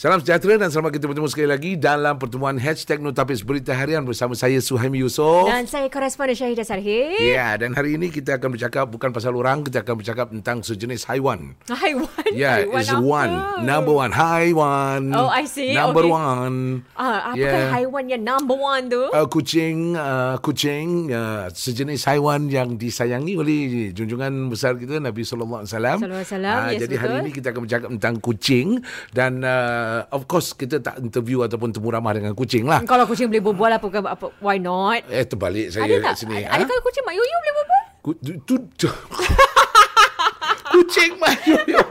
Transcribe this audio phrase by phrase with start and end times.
[0.00, 4.32] Salam sejahtera dan selamat kita bertemu sekali lagi dalam pertemuan Hashtag Notapis Berita Harian bersama
[4.32, 5.44] saya Suhaimi Yusof.
[5.44, 7.20] Dan saya koresponden Syahidah Sarhid.
[7.20, 11.04] Ya, dan hari ini kita akan bercakap bukan pasal orang, kita akan bercakap tentang sejenis
[11.04, 11.52] haiwan.
[11.68, 12.32] Haiwan?
[12.32, 13.04] Ya, haiwan is apa?
[13.04, 13.32] one.
[13.60, 14.12] Number one.
[14.16, 15.02] Haiwan.
[15.12, 15.76] Oh, I see.
[15.76, 16.16] Number Okay.
[16.16, 16.56] one.
[16.96, 17.68] Ah, apakah Yeah.
[17.68, 19.04] haiwan yang number one tu?
[19.12, 25.68] Uh, kucing, uh, kucing, uh, sejenis haiwan yang disayangi oleh junjungan besar kita Nabi Alaihi
[25.68, 27.24] Wasallam, Ah, yes, jadi hari betul.
[27.28, 28.68] ini kita akan bercakap tentang kucing
[29.12, 32.82] dan uh, of course kita tak interview ataupun temu ramah dengan kucing lah.
[32.84, 35.04] Kalau kucing boleh berbual apa, apa why not?
[35.10, 36.14] Eh terbalik saya Ada tak?
[36.22, 36.46] sini.
[36.46, 37.84] Ada, adakah kucing Mak Yoyo boleh berbual?
[38.00, 38.88] Ku, tu, tu, tu.
[40.70, 41.82] Kucing Mat Yoyo.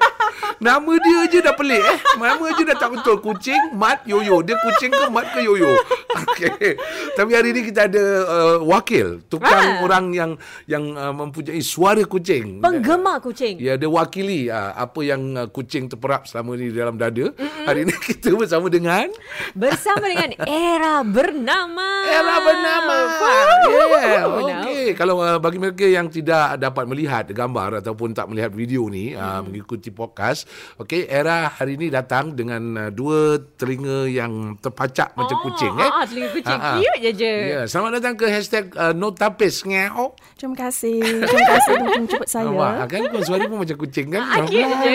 [0.60, 2.00] Nama dia je dah pelik eh.
[2.20, 3.20] Nama je dah tak betul.
[3.24, 4.44] Kucing Mat Yoyo.
[4.44, 5.72] Dia kucing ke Mat ke Yoyo?
[6.20, 6.76] Okey.
[7.16, 9.24] Tapi hari ni kita ada uh, wakil.
[9.26, 9.84] Tukang Ah.
[9.84, 10.32] orang yang
[10.70, 12.60] yang uh, mempunyai suara kucing.
[12.64, 13.60] Penggemar kucing.
[13.60, 17.34] Ya, dia wakili uh, apa yang uh, kucing terperap selama ni dalam dada.
[17.34, 17.66] Mm-hmm.
[17.66, 19.08] Hari ni kita bersama dengan
[19.56, 21.90] Bersama dengan Era Bernama.
[22.06, 22.96] Era bernama.
[24.00, 24.24] Yeah.
[24.30, 29.16] Okey, kalau uh, bagi mereka yang tidak dapat melihat gambar ataupun tak melihat video ni
[29.16, 29.18] hmm.
[29.18, 30.46] uh, mengikuti podcast,
[30.78, 35.88] okey, Era hari ini datang dengan uh, dua telinga yang terpacak macam Oh, kucing eh.
[35.88, 36.60] ah, telinga kucing.
[36.60, 36.78] Ah, ah.
[36.84, 37.34] Cute je je.
[37.48, 40.14] Ya, selamat datang ke hashtag uh, no tapis ngeo.
[40.36, 41.00] Terima kasih.
[41.00, 42.46] Terima kasih untuk menjemput saya.
[42.52, 44.24] Nampak kan kau suara pun macam kucing kan?
[44.28, 44.92] Ah, cute je.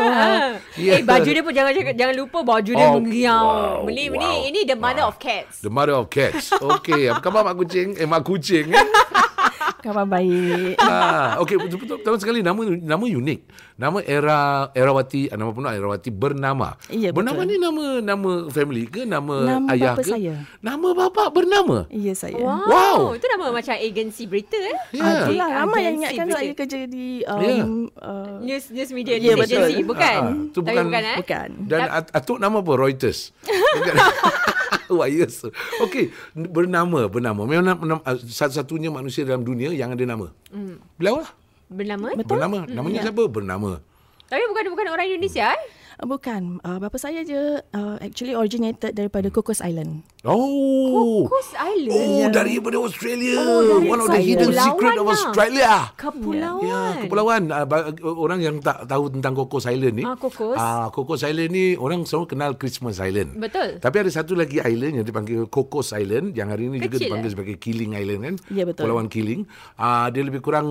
[0.00, 0.50] Ah.
[0.80, 0.92] Ya.
[0.98, 3.44] Eh, baju dia pun jangan jangan lupa baju dia Oh, mengeriau.
[3.44, 4.16] wow, Ini wow.
[4.16, 5.60] ini ini the mother of cats.
[5.60, 6.48] The mother of cats.
[6.56, 7.94] Okey, apa khabar mak kucing?
[8.00, 8.86] Eh mak kucing kan?
[9.84, 10.80] Khabar baik.
[10.80, 13.40] ah, okey betul-betul pertama sekali nama nama unik.
[13.74, 14.40] Nama Era
[14.72, 16.80] Erawati, ah, nama penuh Erawati bernama.
[16.88, 17.50] Ya, bernama betul.
[17.50, 20.10] ni nama nama family ke nama, Nama ayah bapa ke?
[20.10, 20.34] saya.
[20.58, 21.84] Nama bapa bernama.
[21.90, 22.32] Ya saya.
[22.34, 22.64] Wow.
[22.64, 22.98] Wow.
[23.12, 24.78] Itu nama macam agensi berita eh.
[24.90, 25.02] Ya.
[25.02, 26.38] Ah, itulah ramai yang ingatkan berita.
[26.38, 27.64] saya kerja di um, Ya.
[28.00, 29.60] uh, News news media Ya, news betul.
[29.60, 30.16] agency bukan?
[30.16, 31.16] Ah, tu Tapi bukan- bukan eh?
[31.20, 31.48] bukan.
[31.66, 32.72] Dan at- atuk nama apa?
[32.74, 33.36] Reuters.
[34.94, 35.42] Wah, yes.
[35.82, 37.42] Okey, bernama, bernama.
[37.44, 40.30] Memang nama, ah, satu-satunya manusia dalam dunia yang ada nama.
[40.48, 40.78] Hmm.
[40.94, 41.30] Beliau lah.
[41.66, 42.12] Bernama?
[42.12, 42.16] eh?
[42.22, 42.58] Bernama.
[42.64, 43.04] Namanya Ya.
[43.10, 43.26] siapa?
[43.26, 43.82] Bernama.
[44.24, 45.60] Tapi bukan bukan orang Indonesia eh?
[45.98, 46.62] uh, bukan.
[46.62, 50.06] Uh, bapa saya je uh, actually originated daripada Cocos Island.
[50.24, 51.28] Oh.
[51.28, 51.92] Coast Island.
[51.92, 53.36] Oh, daripada Australia.
[53.36, 55.12] Oh, dari One of the hidden Kepulauan secret of lah.
[55.12, 55.72] Australia.
[56.00, 56.64] Kepulauan.
[56.64, 57.42] Ya, kepulauan.
[57.52, 57.66] Uh,
[58.16, 60.04] orang yang tak tahu tentang Cocos Island ni.
[60.08, 60.56] Ah, Cocos.
[60.56, 63.36] Ah, Cocos Island ni orang selalu kenal Christmas Island.
[63.36, 63.76] Betul.
[63.84, 67.28] Tapi ada satu lagi island yang dipanggil Cocos Island yang hari ini juga Kecil, dipanggil
[67.28, 67.34] eh?
[67.36, 68.34] sebagai Killing Island kan.
[68.48, 68.88] Ya, betul.
[68.88, 69.44] Pulauan Killing.
[69.76, 70.68] Ah, dia lebih kurang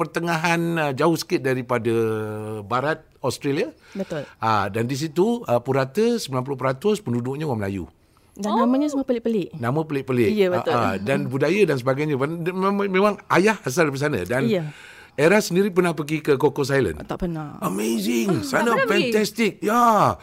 [0.00, 1.92] pertengahan uh, jauh sikit daripada
[2.64, 3.68] barat Australia.
[3.92, 4.24] Betul.
[4.40, 7.84] Ah, dan di situ uh, purata 90% penduduknya orang Melayu.
[8.32, 9.52] Dan namanya semua pelik-pelik.
[9.54, 10.30] Nama pelik-pelik.
[10.32, 10.72] Ya, betul.
[10.72, 12.16] Ah, ah, dan budaya dan sebagainya.
[12.16, 14.18] Memang, ayah asal dari sana.
[14.24, 14.72] Dan Ya.
[15.12, 17.04] Era sendiri pernah pergi ke Cocos Island.
[17.04, 17.60] Tak pernah.
[17.60, 18.40] Amazing.
[18.40, 19.12] Sana pernah pergi?
[19.12, 19.52] fantastic.
[19.60, 20.16] Ya.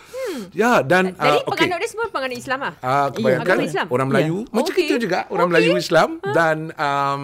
[0.50, 2.74] Ya dan Jadi ah, penganut dia semua penganut Islam ah.
[2.82, 3.86] Ah, kebanyakan Agama Islam?
[3.94, 4.50] orang Melayu Ya.
[4.50, 4.82] macam Okey.
[4.82, 5.54] kita juga orang Okey.
[5.54, 7.24] Melayu Islam dan um,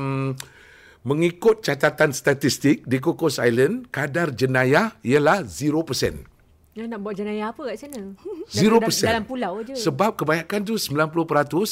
[1.02, 6.35] mengikut catatan statistik di Cocos Island kadar jenayah ialah 0%.
[6.76, 8.04] Dia nak buat jenayah apa kat sana?
[8.04, 8.20] 0%.
[8.52, 9.80] Dalam, dalam pulau je.
[9.80, 11.08] Sebab kebanyakan tu 90%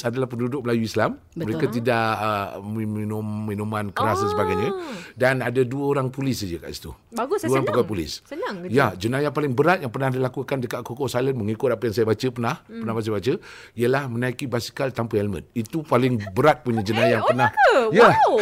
[0.08, 1.20] adalah penduduk Melayu Islam.
[1.36, 1.44] Betul.
[1.44, 4.72] Mereka tidak uh, minum minuman keras dan sebagainya.
[5.12, 6.96] Dan ada dua orang polis saja kat situ.
[7.12, 7.68] Bagus, Dua orang senang.
[7.68, 8.24] pegawai polis.
[8.24, 8.72] Senang kerja.
[8.72, 12.28] Ya, jenayah paling berat yang pernah dilakukan dekat Cocos Island mengikut apa yang saya baca
[12.32, 12.80] pernah, hmm.
[12.80, 13.34] pernah baca-baca,
[13.76, 15.52] ialah menaiki basikal tanpa helmet.
[15.52, 17.52] Itu paling berat punya jenayah yang oh, pernah.
[17.52, 17.76] ke?
[17.92, 18.08] Ya.
[18.08, 18.40] Wow.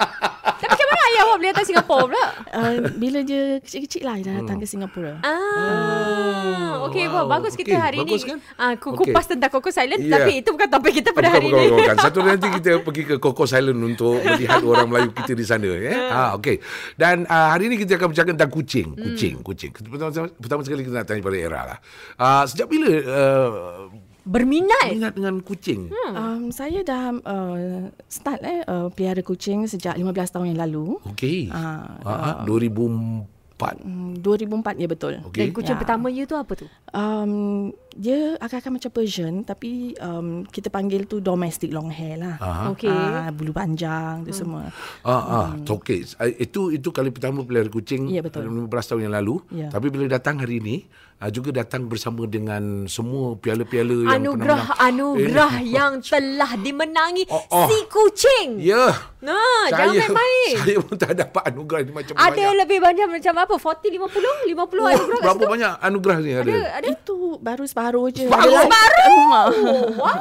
[0.58, 2.24] Tapi macam mana ayah awak boleh datang Singapura pula?
[2.48, 5.20] Uh, bila dia kecil-kecil lah dia datang ke Singapura.
[5.20, 7.22] Ah, okey, wow.
[7.22, 7.26] wow.
[7.30, 8.38] bagus kita Okey, hari bagus ni kan?
[8.56, 8.92] ah, Okey.
[8.98, 10.16] kupas tentang Coco Island Ya.
[10.16, 11.76] tapi itu bukan topik kita pada Bukan, hari bukan, ini.
[11.76, 11.96] bukan.
[11.98, 15.68] Satu nanti kita pergi ke Cocos Island untuk melihat orang Melayu kita di sana.
[15.70, 15.92] Ya?
[16.10, 16.56] Ha, okey.
[16.96, 18.88] Dan uh, hari ini kita akan bercakap tentang kucing.
[18.96, 19.70] Kucing, kucing.
[19.70, 21.78] Pertama, pertama sekali kita nak tanya pada Era lah.
[22.16, 23.92] Uh, sejak bila uh,
[24.28, 24.92] Berminat.
[24.92, 25.88] minat dengan kucing?
[25.88, 26.12] Hmm.
[26.12, 27.56] Um, saya dah uh,
[28.04, 31.00] start eh uh, pelihara kucing sejak 15 tahun yang lalu.
[31.08, 31.48] Okey.
[31.48, 33.80] Ah, Ah, 2004.
[33.80, 35.12] Hmm, 2004 ya betul.
[35.16, 35.48] Dan Okey.
[35.50, 35.80] kucing Ya.
[35.80, 36.68] pertama you tu apa tu?
[36.92, 42.38] Um, dia agak-agak macam Persian tapi um, kita panggil tu domestic long hair lah.
[42.38, 42.70] Aha.
[42.70, 42.86] Okey.
[42.86, 44.70] Ah, bulu panjang tu semua.
[45.02, 46.06] Ah, ah, okey.
[46.14, 48.46] Ah, Itu itu kali pertama pelihara kucing Ya, betul.
[48.46, 49.42] 15 tahun yang lalu.
[49.50, 49.66] Ya.
[49.68, 50.86] Tapi bila datang hari ini,
[51.18, 57.26] ah, juga datang bersama dengan semua piala-piala yang Anugerah pernah anugerah Eh, yang telah dimenangi
[57.26, 57.66] Oh, oh.
[57.66, 58.62] si kucing.
[58.62, 58.94] Ya.
[59.18, 60.54] Nah, jangan main-main.
[60.62, 62.54] Saya pun tak dapat anugerah ni macam Ada banyak.
[62.62, 63.80] lebih banyak macam apa berapa?
[63.80, 64.54] 40, 50?
[64.54, 66.42] 50 Wah, anugerah berapa banyak anugerah ni ada?
[66.46, 66.86] Ada, ada.
[66.86, 68.24] Itu baru separuh je.
[68.24, 68.44] Separuh?
[68.50, 69.44] Ada lagi kat rumah.
[69.48, 70.16] Oh, wow.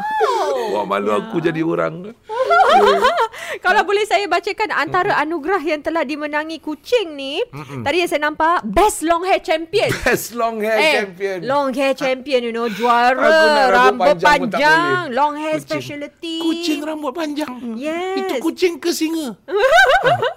[0.73, 2.11] Wah, malu aku jadi orang.
[3.57, 7.41] Kalau boleh saya bacakan antara anugerah yang telah dimenangi kucing ni.
[7.81, 9.89] Tadi yang saya nampak, Best Long Hair Champion.
[9.99, 11.37] Best long hair Eh, champion.
[11.43, 15.03] long hair champion you know Juara rambut Rambut panjang panjang.
[15.11, 15.65] Long hair Kucing.
[15.65, 17.49] speciality Kucing rambut panjang.
[17.73, 19.35] Yes Itu kucing ke singa?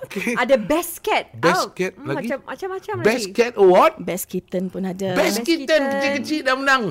[0.01, 0.35] okay.
[0.43, 1.71] Ada best cat Best out.
[1.73, 2.27] cat Hmm, lagi?
[2.27, 3.93] Macam Macam-macam Best lagi Cat Award.
[4.01, 5.09] Best kitten pun ada.
[5.13, 5.83] Best Best Kitten Kitten.
[5.93, 6.85] kecil-kecil dah menang.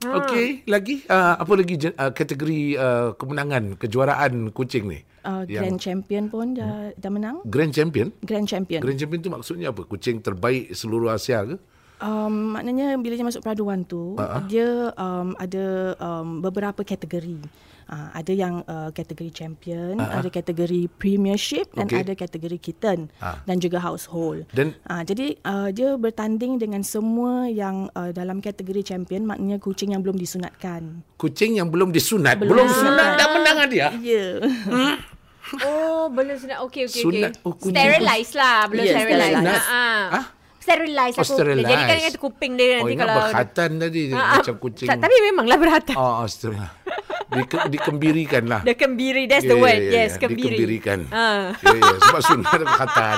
[0.00, 0.16] Ha.
[0.16, 5.04] Okey, lagi uh, apa lagi uh, kategori uh, kemenangan kejuaraan kucing ni?
[5.20, 7.44] Uh, Grand Champion pun dah, dah menang.
[7.44, 8.08] Grand Champion.
[8.24, 8.80] Grand Champion.
[8.80, 9.84] Grand Champion tu maksudnya apa?
[9.84, 11.60] Kucing terbaik seluruh Asia ke?
[12.00, 14.40] Um, maknanya bila dia masuk peraduan tu, uh-huh.
[14.48, 17.36] dia um, ada um, beberapa kategori.
[17.90, 20.22] Uh, ada yang uh, kategori champion, uh-huh.
[20.22, 22.06] ada kategori premiership dan Okey.
[22.06, 23.42] ada kategori kitten Ah.
[23.42, 24.46] dan juga household.
[24.54, 29.90] Dan- uh, jadi uh, dia bertanding dengan semua yang uh, dalam kategori champion, maknanya kucing
[29.90, 31.02] yang belum disunatkan.
[31.18, 33.18] Kucing yang belum disunat, belum, Belum sunat disunat.
[33.18, 33.88] dah menang dia.
[33.98, 34.38] Ya.
[34.38, 34.96] Yeah.
[35.66, 37.32] Oh belum sunat Okay okay Sunat.
[37.42, 37.74] okay Oh.
[37.74, 39.66] Sterilize lah Belum Yes, sterilize sterilize.
[39.66, 40.14] Ha, ha.
[40.14, 40.24] Ah?
[40.60, 41.64] Sterilize Oh, aku sterilize.
[41.64, 44.32] Jadi kan dengan kuping dia Oh, nanti ingat kalau berkhatan tadi Ah, ah.
[44.36, 44.86] macam kucing.
[44.86, 46.76] Tak, Tapi memanglah berhati Oh, oh sterilize.
[47.30, 48.60] Dike, dikembirikan lah.
[48.60, 50.20] The kembiri That's the Ya, word ya, ya, Yes ya.
[50.20, 50.98] kembiri Dikembirikan.
[51.08, 51.54] Ah.
[51.56, 51.92] Ya, ya.
[51.96, 53.16] Sebab sunat ada berkhatan.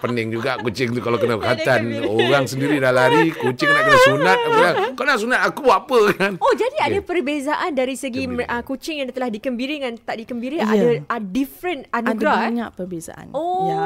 [0.00, 1.80] Pening juga kucing tu kalau kena berkhatan.
[2.06, 4.36] Orang sendiri dah lari, kucing nak kena sunat.
[4.38, 6.32] Aku bilang, Kau nak sunat aku buat apa kan?
[6.38, 7.02] Oh jadi ada Ya.
[7.02, 8.46] perbezaan dari segi Kembiri.
[8.46, 10.66] uh, kucing yang telah dikembiri dengan tak dikembiri Ya.
[10.68, 12.42] ada uh, different ada anugerah eh?
[12.46, 13.26] banyak perbezaan.
[13.32, 13.82] Oh, Ya.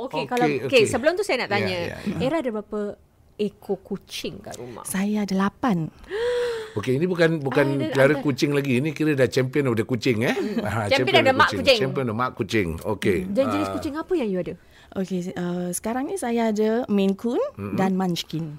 [0.00, 0.14] okey.
[0.14, 0.82] Okey, Kalau okey, okey.
[0.86, 1.78] sebelum tu saya nak Ya, tanya.
[1.90, 2.16] Ya, ya.
[2.22, 2.80] Era ada berapa
[3.34, 4.84] ekor kucing kat rumah?
[4.84, 5.88] Saya ada lapan.
[6.78, 8.78] Okey, ini bukan bukan ada- kucing lagi.
[8.78, 10.30] Ini kira dah champion of the kucing eh.
[10.62, 11.78] Ha, Champion of the mak kucing.
[11.82, 12.68] Champion of the mak kucing.
[12.86, 13.26] Okey.
[13.26, 13.74] Dan jenis Ah.
[13.74, 14.54] kucing apa yang you ada?
[14.94, 17.74] Okey, uh, sekarang ni saya ada Maine Coon mm-hmm.
[17.74, 18.58] dan Munchkin.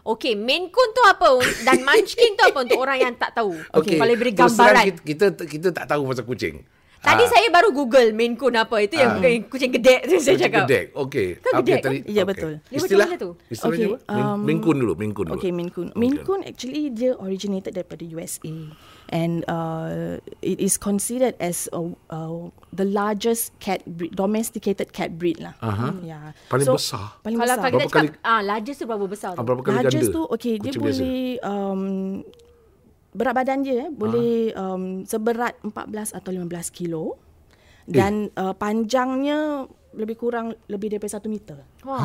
[0.00, 1.36] Okey, Maine Coon tu apa?
[1.60, 3.52] Dan Munchkin tu apa untuk orang yang tak tahu?
[3.76, 4.00] Okey.
[4.00, 4.84] Kalau beri terus terang gambaran.
[5.04, 6.64] Kita, kita kita tak tahu pasal kucing.
[7.00, 8.76] Tadi Ah, saya baru Google Maine Coon apa.
[8.78, 10.64] Itu yang bukan kucing gedek tu saya kucing cakap.
[10.64, 10.84] gedek.
[10.92, 11.28] Okey.
[11.34, 11.98] Kan Apa gedek tadi?
[11.98, 12.04] kan?
[12.06, 12.24] Ya, Okey.
[12.28, 12.52] betul.
[12.52, 13.30] Dia macam Istilah tu?
[13.48, 14.20] Istilahnya Okey, apa?
[14.26, 15.34] Um, Minkun dulu, minkun dulu.
[15.34, 15.88] Okay, Maine Coon.
[15.94, 18.52] Maine Coon actually dia originated daripada USA
[19.08, 21.80] and uh, it is considered as a,
[22.10, 22.36] uh,
[22.70, 25.56] the largest cat breed, domesticated cat breed lah.
[25.58, 25.96] Aha.
[26.00, 26.36] Yeah.
[26.46, 27.16] Paling besar?
[27.18, 27.64] Paling Kalau besar.
[27.64, 29.38] kalau kita Berapa cakap ah largest tu berapa besar tu?
[29.38, 30.14] Ah, berapa kali Largest ganda?
[30.14, 31.00] tu okay dia kucing biasa?
[31.00, 31.80] boleh um,
[33.10, 35.74] berat badan dia eh, boleh um, seberat 14
[36.12, 37.18] atau 15 kilo
[37.84, 41.58] dan uh, panjangnya lebih kurang lebih daripada 1 meter.
[41.82, 41.98] Wah.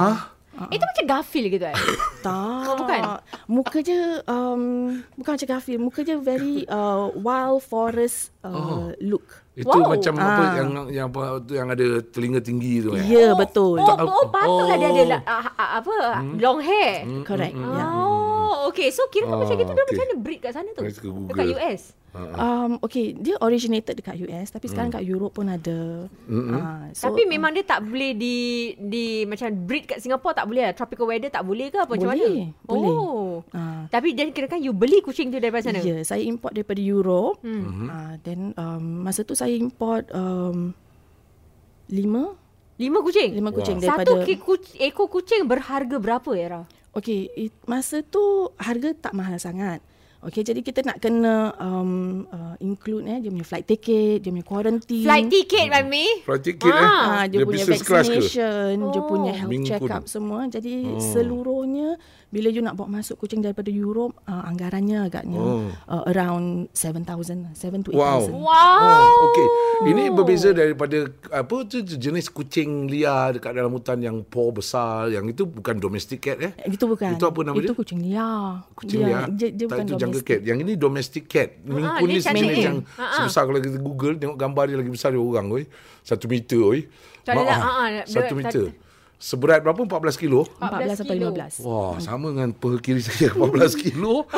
[0.56, 0.68] Ha?
[0.72, 1.76] Itu macam Garfield gitu eh.
[2.26, 2.64] Tak.
[2.66, 3.00] Oh, bukan?
[3.46, 4.64] Muka dia um,
[5.14, 5.84] bukan macam Garfield.
[5.84, 8.88] Muka dia very uh, wild forest uh, Oh.
[8.98, 9.44] look.
[9.54, 9.94] Itu Wow.
[9.94, 10.54] macam apa Ah.
[10.58, 13.06] yang yang apa tu yang ada telinga tinggi tu Ya, eh.
[13.06, 13.78] yeah, betul.
[13.78, 15.08] Oh, oh patutlah dia ada Oh.
[15.12, 15.94] la- ah, ah, apa
[16.40, 17.04] long hair.
[17.22, 17.54] Correct.
[17.54, 17.70] Hmm.
[17.70, 17.90] Yeah.
[17.92, 18.35] Oh,
[18.66, 18.90] okay.
[18.90, 19.86] So kira Oh, macam gitu dia okay.
[19.90, 20.82] macam mana breed kat sana tu?
[20.82, 21.30] Let's go Google.
[21.30, 21.82] Dekat US.
[22.16, 26.08] Um, okay, dia originated dekat US tapi sekarang kat Europe pun ada.
[26.24, 28.36] Uh, so, Tapi memang dia tak boleh di
[28.74, 30.74] di macam breed kat Singapore tak boleh lah.
[30.74, 32.24] Tropical weather tak boleh ke apa macam mana?
[32.24, 32.96] Boleh, boleh.
[32.96, 33.44] Oh.
[33.52, 33.84] Ah.
[33.90, 35.84] Tapi dan kira kan you beli kucing tu daripada sana?
[35.84, 37.44] Ya, saya import daripada Europe.
[37.44, 37.64] Hmm.
[37.84, 37.88] Hmm.
[37.90, 40.72] Uh, then um, masa tu saya import um,
[41.88, 42.40] lima
[42.76, 43.32] Lima kucing?
[43.34, 44.24] lima kucing Satu daripada.
[44.24, 46.68] ki- kuc- ekor kucing berharga berapa Era?
[46.96, 49.84] Okay, it, masa tu harga tak mahal sangat.
[50.26, 54.42] Okay, jadi kita nak kena um, uh, include eh dia punya flight ticket, dia punya
[54.42, 55.06] quarantine.
[55.06, 56.26] Flight ticket, Mami.
[56.26, 56.82] Flight ticket eh.
[56.82, 58.18] Ah, dia, punya business class ke?
[58.18, 59.06] vaccination, dia Oh.
[59.06, 59.70] punya health Mingkun.
[59.70, 60.50] check up semua.
[60.50, 60.98] Jadi oh.
[60.98, 62.02] seluruhnya
[62.36, 65.72] bila you nak bawa masuk kucing daripada Europe, uh, anggarannya agaknya Oh.
[65.88, 67.08] uh, around 7,000,
[67.54, 67.96] 7 to 8,000.
[67.96, 68.20] Wow.
[68.44, 68.80] Wow.
[68.84, 69.48] Oh, okey.
[69.88, 70.98] Ini berbeza daripada
[71.32, 76.20] apa tu jenis kucing liar dekat dalam hutan yang paw besar, yang itu bukan domestic
[76.22, 76.52] cat eh.
[76.66, 77.16] Itu bukan.
[77.16, 77.74] Itu apa nama Itu dia?
[77.74, 78.68] kucing liar.
[78.74, 79.24] Kucing dia, liar.
[79.30, 80.28] Dia, dia tak, bukan itu jungle domestic.
[80.28, 80.42] cat.
[80.44, 81.50] Yang ini domestic cat.
[81.62, 82.66] Minkun dia ni cantik sejenis ni.
[82.66, 83.16] yang Ha, ha.
[83.18, 85.64] sebesar kalau kita Google tengok gambar dia lagi besar daripada orang oi.
[86.02, 86.80] Satu meter oi.
[87.26, 88.66] Ah, ha, ha, dia- Satu tak- meter.
[89.16, 89.80] Seberat berapa?
[89.80, 90.44] 14 kilo?
[90.60, 91.32] 14 sampai kilo.
[91.32, 91.64] 15.
[91.64, 94.26] Wah, sama dengan peha kiri saya 14 kilo.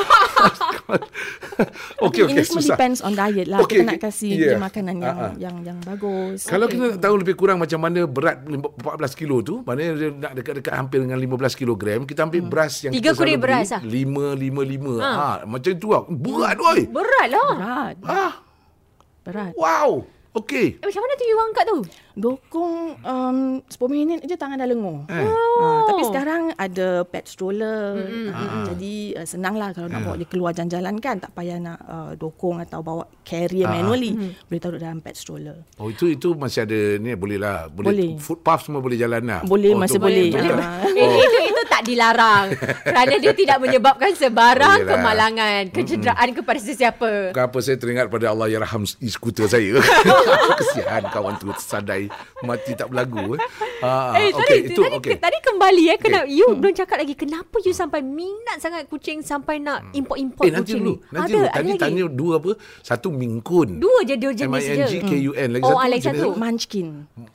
[2.06, 2.74] okey okey Ini semua susah.
[2.74, 3.58] depends on diet lah.
[3.58, 4.54] Okey, Kita nak kasih yeah.
[4.54, 5.32] dia makanan yang ah.
[5.36, 6.46] yang yang bagus.
[6.46, 10.08] Kalau kita nak tahu lebih kurang macam mana berat lim- 14 kilo tu, maknanya dia
[10.10, 13.66] nak dekat-dekat hampir dengan 15 kilogram, kita ambil beras yang Tiga kita selalu kurir beras
[13.68, 13.80] lah.
[13.82, 15.02] beli, 5 5 5.
[15.02, 15.26] Ha.
[15.44, 16.02] macam tu lah.
[16.08, 16.80] Berat oi.
[16.86, 17.48] Berat lah.
[17.50, 17.94] Berat.
[18.06, 18.32] Ah,
[19.22, 19.52] Berat.
[19.54, 19.88] wow.
[20.38, 20.66] Okey.
[20.78, 21.78] Eh, macam mana tu you angkat tu?
[22.18, 25.06] Dokong um, 10 minit je tangan dah lengur.
[25.06, 25.26] Eh.
[25.62, 27.98] Ah, tapi sekarang ada pet stroller.
[27.98, 28.64] Mm-hmm.
[28.74, 31.18] Jadi uh, senang lah kalau nak bawa dia keluar jalan-jalan kan.
[31.18, 34.34] Tak payah nak uh, dokong atau bawa carrier manually.
[34.46, 35.66] Boleh taruh dalam pet stroller.
[35.78, 37.66] Oh itu itu masih ada ni boleh lah.
[37.70, 38.10] Boleh, Boleh.
[38.18, 39.40] Footpath semua boleh jalan lah.
[39.46, 40.30] Boleh, oh, masih tu boleh.
[40.30, 40.54] boleh.
[40.58, 40.82] Ah.
[40.86, 42.46] Eh, itu itu tak dilarang.
[42.82, 44.90] Kerana dia tidak menyebabkan sebarang Yelah.
[44.90, 47.30] kemalangan, kecederaan kepada sesiapa.
[47.30, 49.78] Bukan apa saya teringat pada Allah yang raham e-scooter saya.
[50.58, 52.10] Kesian kawan tu tersadai
[52.42, 53.34] mati tak berlagu.
[53.34, 53.40] Eh.
[53.78, 55.14] Ah, Eh, tadi, okey, itu tadi, okey.
[55.16, 59.62] tadi kembali eh, kenapa you belum cakap lagi kenapa you sampai minat sangat kucing sampai
[59.62, 60.94] nak import-import Eh nanti kucing dulu.
[60.96, 61.06] ni?
[61.08, 61.46] Nanti ada, dulu.
[61.46, 61.78] ada Tadi lagi?
[61.78, 62.50] tanya dua apa?
[62.80, 63.68] Satu mingkun.
[63.78, 64.74] Dua je dua jenis je.
[64.74, 65.48] M-I-N-G-K-U-N.
[65.52, 65.86] Lagi Oh, satu.
[65.86, 66.30] lagi jenis satu.
[66.34, 66.86] Munchkin.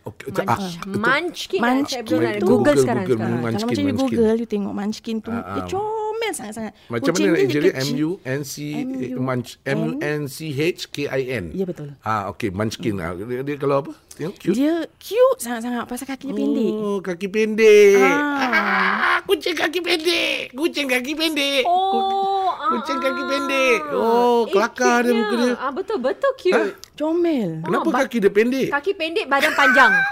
[0.03, 0.27] Okey.
[0.27, 0.59] Munch, ah,
[0.89, 1.59] munchkin.
[1.61, 3.05] Munchkin Google Google, sekarang.
[3.05, 3.17] Google.
[3.17, 3.39] sekarang.
[3.39, 4.17] Munchkin, kalau macam you Munchkin.
[4.33, 5.69] Google, you tengok Munchkin tu, Ah, dia ah.
[5.69, 6.73] comel sangat-sangat.
[6.89, 7.93] Macam Kucing mana nak dia jadi kecil.
[7.93, 9.21] M-U-N-C M-U-N.
[9.21, 11.43] Munch M-U-N-C-H-K-I-N.
[11.53, 11.93] Ya, betul.
[12.01, 12.49] Ah, okey.
[12.49, 12.97] Munchkin.
[12.97, 13.91] Ah, dia, dia kalau apa?
[14.11, 14.55] Tengok cute.
[14.55, 16.73] Dia cute sangat-sangat pasal kaki dia pendek.
[16.73, 18.01] Oh, kaki pendek.
[18.01, 18.41] Ah.
[18.41, 20.49] Ah, kucing kaki pendek.
[20.51, 21.63] Kucing kaki pendek.
[21.65, 23.27] Oh, ah, Kucing kaki ah.
[23.29, 23.79] pendek.
[23.91, 25.53] Oh, Eh, kelakar dia muka dia.
[25.55, 26.73] Ah, betul, betul cute.
[26.93, 27.61] Comel.
[27.61, 28.67] Kenapa ba- kaki dia pendek?
[28.71, 29.93] Kaki pendek, badan panjang.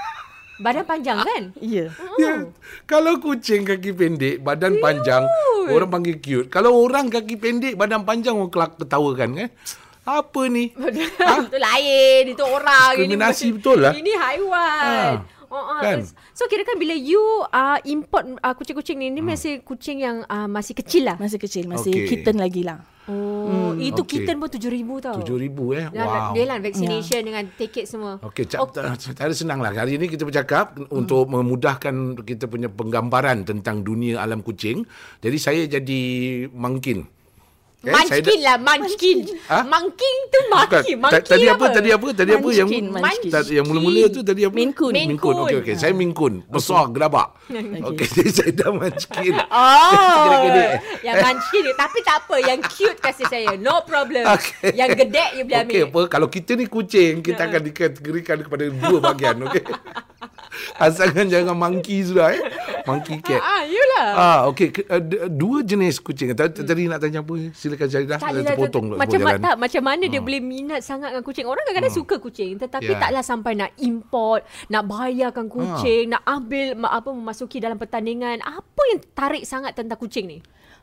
[0.57, 1.43] Badan panjang kan?
[1.57, 1.87] Ya.
[2.17, 2.51] Ya.
[2.83, 5.23] Kalau kucing kaki pendek, badan panjang,
[5.67, 6.47] orang panggil cute.
[6.47, 9.49] Kalau orang kaki pendek, badan panjang, orang kelak ketawakan kan?
[10.01, 10.73] Apa ni?
[11.45, 12.93] Itu lain, itu orang.
[12.93, 13.93] Ini Diskriminasi macam- betul lah.
[13.93, 14.81] Ini haiwan.
[14.81, 15.15] Ah,
[15.51, 16.07] Oh, ah, kan?
[16.31, 19.35] So kira kan bila you uh, import uh, kucing-kucing ni, ni Hmm.
[19.35, 21.19] masih kucing yang uh, masih kecil lah.
[21.19, 22.07] Masih kecil, masih Okey.
[22.07, 22.79] kitten lagi lah.
[23.09, 24.21] Oh, itu okey.
[24.21, 25.17] kitten pun RM7,000 tau.
[25.25, 25.85] RM7,000 eh.
[25.89, 26.31] Dan Wow.
[26.37, 28.21] Dia lah vaccination dengan tiket semua.
[28.21, 29.13] Okey, cap, okay.
[29.17, 29.73] cara senang lah.
[29.73, 30.93] Hari ini kita bercakap hmm.
[30.93, 34.85] untuk memudahkan kita punya penggambaran tentang dunia alam kucing.
[35.17, 36.01] Jadi saya jadi
[36.53, 37.20] mangkin.
[37.81, 39.17] Eh, Munchkin lah, munchkin.
[39.49, 39.65] Ha?
[39.65, 40.53] Munchkin tu Bukan.
[40.53, 40.93] maki.
[40.93, 41.65] Ta- Monkey Tadi apa?
[41.73, 42.07] Tadi apa?
[42.13, 42.69] Tadi apa yang
[43.49, 44.53] yang mula-mula tu tadi apa?
[44.53, 44.93] Minkun.
[45.17, 45.35] Coon.
[45.49, 45.75] Okey okey.
[45.81, 46.45] Saya minkun.
[46.45, 47.41] Besar gelabak.
[47.89, 49.33] Okey, jadi saya dah munchkin.
[49.51, 50.45] Oh,
[51.01, 51.65] yang munchkin.
[51.73, 53.57] Tapi tak apa, yang cute kasih saya.
[53.57, 54.29] No problem.
[54.61, 55.73] Yang gedek you boleh ambil.
[55.73, 56.01] Okey, apa?
[56.05, 59.65] Kalau kita ni kucing, kita akan dikategorikan kepada dua bahagian, okey?
[60.77, 62.41] Asalkan jangan monkey sudah, eh?
[62.83, 63.37] Monkey cat.
[63.37, 64.09] Ah, you lah.
[64.11, 64.69] Ah, okey.
[64.71, 66.33] Ke- d- dua jenis kucing.
[66.33, 67.33] Tadi, tadi nak tanya apa?
[67.51, 67.87] Silakan.
[67.87, 69.37] Tak Dah terpotong tu- dulu macam jalan.
[69.37, 71.45] ma- tak, macam mana dia boleh minat sangat dengan kucing.
[71.45, 72.99] Orang kadang-kadang suka kucing tetapi Ya.
[72.99, 78.41] taklah sampai nak import, nak bayarkan kucing, nak ambil apa memasuki dalam pertandingan.
[78.41, 80.39] Apa yang tarik sangat tentang kucing ni?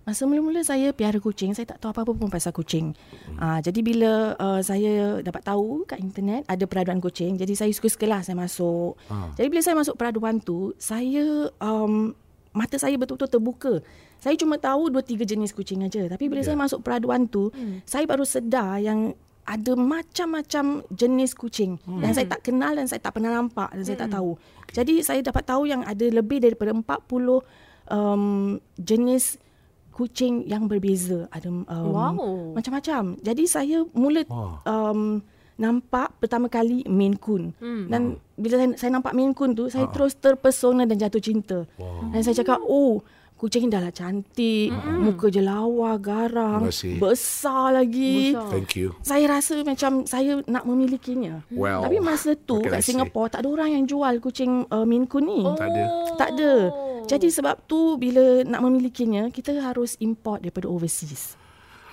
[0.09, 2.97] Masa mula-mula saya piara kucing, saya tak tahu apa-apa pun pasal kucing.
[3.37, 8.25] Uh, jadi bila uh, saya dapat tahu kat internet ada peraduan kucing, jadi saya suka-sukalah
[8.25, 8.97] saya masuk.
[9.37, 12.17] Jadi bila saya masuk peraduan tu, saya um,
[12.57, 13.73] mata saya betul-betul terbuka.
[14.17, 16.09] Saya cuma tahu dua tiga jenis kucing aja.
[16.09, 17.53] Tapi bila saya masuk peraduan tu,
[17.85, 19.13] saya baru sedar yang
[19.45, 22.05] ada macam-macam jenis kucing hmm.
[22.05, 24.41] yang saya tak kenal dan saya tak pernah nampak dan saya tak tahu.
[24.73, 26.85] Jadi saya dapat tahu yang ada lebih daripada 40
[27.93, 29.41] um, jenis
[29.99, 31.27] kucing yang berbeza.
[31.35, 32.55] Ada um, Wow.
[32.55, 33.19] macam-macam.
[33.19, 34.63] Jadi saya mula Wow.
[34.63, 35.01] um,
[35.59, 37.51] nampak pertama kali Maine Coon.
[37.59, 37.91] Hmm.
[37.91, 38.03] Dan
[38.39, 41.67] bila saya, saya nampak Maine Coon tu, saya terus terpesona dan jatuh cinta.
[41.75, 42.15] Wow.
[42.15, 43.03] Dan saya cakap, oh
[43.39, 46.67] kucing dah lah cantik, muka je lawa, garang,
[46.99, 48.35] besar lagi.
[48.35, 48.51] Besar.
[48.51, 48.99] Thank you.
[49.07, 51.47] Saya rasa macam saya nak memilikinya.
[51.55, 51.87] Wow.
[51.87, 52.83] Tapi masa tu kat?
[52.83, 55.47] Singapura tak ada orang yang jual kucing uh, Maine Coon ni.
[55.55, 55.85] Tak ada.
[56.19, 56.53] Tak ada.
[57.07, 61.39] Jadi sebab tu bila nak memilikinya kita harus import daripada overseas.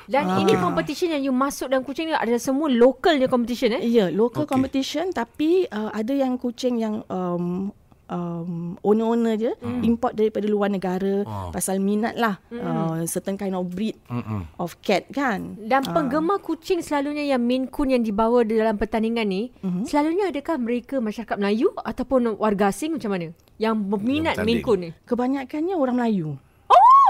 [0.05, 0.37] Dan Ah.
[0.37, 3.81] ini competition yang you masuk dalam kucing ni ada semua local dia competition eh?
[3.89, 4.45] Ya, local Okey.
[4.45, 4.53] okay.
[4.53, 7.73] competition tapi uh, ada yang kucing yang um,
[8.07, 9.81] um, owner-owner je hmm.
[9.81, 11.49] import daripada luar negara Ah.
[11.49, 12.61] pasal minat lah hmm.
[12.61, 14.45] uh, certain kind of breed Mm-mm.
[14.57, 15.57] of cat kan.
[15.57, 19.61] Dan penggemar kucing selalunya yang Maine Coon yang dibawa dalam pertandingan ni, Mhm.
[19.63, 19.83] mm-hmm.
[19.85, 23.33] selalunya adakah mereka masyarakat Melayu ataupun warga asing macam mana?
[23.57, 24.89] Yang berminat Maine Coon ni.
[25.05, 26.29] Kebanyakannya orang Melayu.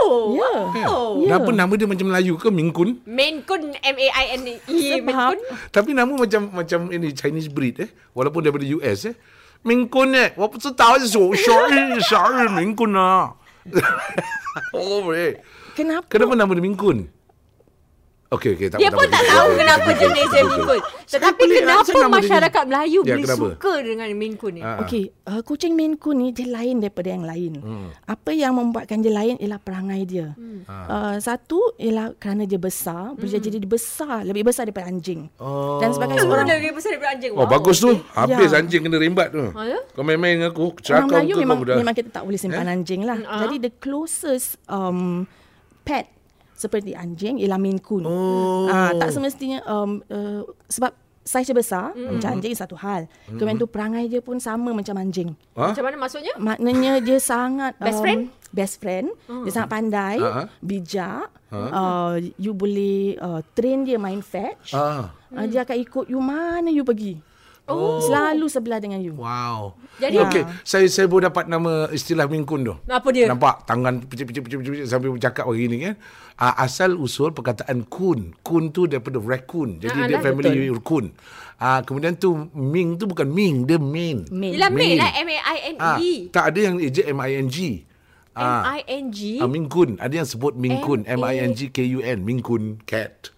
[0.06, 0.38] Oh.
[0.38, 0.54] Ya.
[0.86, 1.18] Oh.
[1.24, 1.34] Ya.
[1.34, 3.02] Kenapa nama dia macam Melayu ke Minkun?
[3.08, 4.58] Maine Coon M A I N E
[5.02, 5.40] Maine Coon.
[5.72, 7.90] Tapi nama macam macam ini Chinese breed eh.
[8.14, 9.16] Walaupun daripada US eh.
[9.65, 13.35] 民quân呢，我不知道是什啥日啥日民quân啊。
[14.73, 15.37] oh, eh.
[15.77, 16.09] Kenapa?
[16.11, 17.07] Kenapa nama dia Minkun?
[18.26, 18.68] Okey, okey.
[18.74, 20.44] Tak Dia apa, pun tak tahu kenapa jenis dia.
[20.50, 20.82] Coon.
[21.06, 23.46] Tetapi kenapa masyarakat Melayu Ya, boleh kenapa?
[23.54, 24.62] suka dengan Maine Coon ni?
[24.66, 24.82] Ah.
[24.82, 27.54] Okey, uh, kucing Maine Coon ni dia lain daripada yang lain.
[27.62, 27.88] Hmm.
[28.10, 30.34] Apa yang membuatkan dia lain ialah perangai dia.
[30.34, 30.66] Hmm.
[30.66, 33.22] Uh, satu ialah kerana dia besar, hmm.
[33.22, 35.30] boleh jadi dia besar, lebih besar daripada anjing.
[35.38, 35.78] Oh.
[35.78, 37.32] Dan sebagai seorang lebih besar daripada anjing.
[37.38, 37.94] Oh, bagus tu.
[38.18, 38.58] Habis Ya.
[38.58, 39.54] anjing kena rembat tu.
[39.54, 39.80] Ah, ya?
[39.94, 40.74] Kau main-main dengan aku.
[40.82, 43.22] Cakap kau memang memang kita tak boleh simpan anjing lah.
[43.30, 43.46] Ah.
[43.46, 45.30] Jadi the closest um,
[45.86, 46.15] pet
[46.56, 48.08] seperti anjing ialah Maine Coon.
[48.08, 48.72] Oh.
[48.72, 50.96] Ah, tak semestinya um, uh, sebab
[51.26, 52.22] saiz dia besar mm.
[52.22, 53.10] macam anjing satu hal.
[53.28, 53.38] Mm.
[53.42, 55.34] Kemudian tu perangai dia pun sama macam anjing.
[55.58, 55.74] Ha?
[55.74, 56.34] Macam mana maksudnya?
[56.38, 58.22] Maknanya dia sangat Best friend?
[58.56, 59.08] Best friend.
[59.28, 60.48] Dia sangat pandai, Ha-ha.
[60.64, 61.28] bijak.
[61.56, 64.76] Uh, you boleh uh, train dia main fetch.
[64.76, 65.12] Ah.
[65.32, 67.20] Uh, dia akan ikut you mana you pergi.
[67.66, 67.98] Oh.
[67.98, 69.18] Selalu sebelah dengan you.
[69.18, 69.74] Wow.
[69.98, 72.78] Jadi- okey, saya saya baru dapat nama istilah Min Kun tu.
[72.86, 73.26] Apa dia?
[73.26, 74.46] Nampak tangan picit-picit
[74.86, 75.96] sambil bercakap begini kan.
[76.36, 78.38] Uh, asal usul perkataan kun.
[78.44, 79.82] Kun tu daripada raccoon.
[79.82, 81.16] Jadi Ah, dia lah, family kun.
[81.56, 84.28] Uh, kemudian tu Ming tu bukan Ming, dia Min.
[84.28, 84.54] Main.
[84.54, 84.98] Yelah Main Main.
[85.00, 86.14] lah Ah, M-A-I-N-E.
[86.30, 87.58] tak ada yang ejek M-I-N-G.
[88.36, 88.76] Ah.
[88.76, 89.40] M-I-N-G.
[89.40, 89.96] Ah, Ming Kun.
[89.98, 91.08] Ada yang sebut Ming Kun.
[91.08, 92.20] M-I-N-G-K-U-N.
[92.20, 92.84] Ming Kun.
[92.84, 93.32] Cat.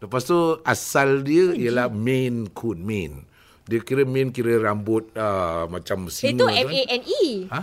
[0.00, 2.80] Lepas tu asal dia ialah Main Kun.
[2.80, 3.27] Main.
[3.68, 6.32] Dia kira main kira rambut uh, macam singa.
[6.32, 6.64] Itu tu kan.
[6.64, 7.24] M-A-N-E.
[7.52, 7.60] Ha?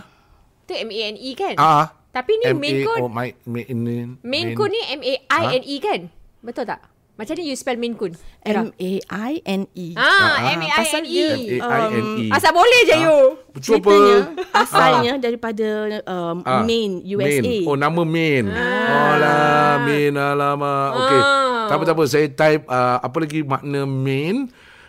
[0.62, 1.54] Itu M-A-N-E kan?
[1.58, 1.86] Ah.
[2.14, 2.98] Tapi ni Main Kun.
[3.04, 6.00] Oh, my, main, Main Kun ni M-A-I-N-E kan?
[6.40, 6.80] Betul tak?
[7.16, 8.12] Macam ni you spell Main Kun?
[8.40, 9.86] M-A-I-N-E.
[9.96, 10.36] Ah,
[10.78, 11.60] Pasal dia, M-A-I-N-E.
[11.60, 12.24] M-A-I-N-E.
[12.32, 13.18] Asal boleh je you.
[13.52, 13.88] Betul apa?
[13.92, 14.16] Ceritanya
[14.52, 15.68] asalnya daripada
[16.08, 17.40] um, Ah, Maine, USA.
[17.40, 17.68] Main.
[17.68, 18.44] Oh, nama Main.
[18.48, 19.12] Ah.
[19.16, 20.88] Alah, Main, alamak.
[20.92, 21.20] Okey.
[21.20, 21.66] Ah.
[21.66, 22.04] Tak apa, tak apa.
[22.06, 24.36] Saya type uh, apa lagi makna Main.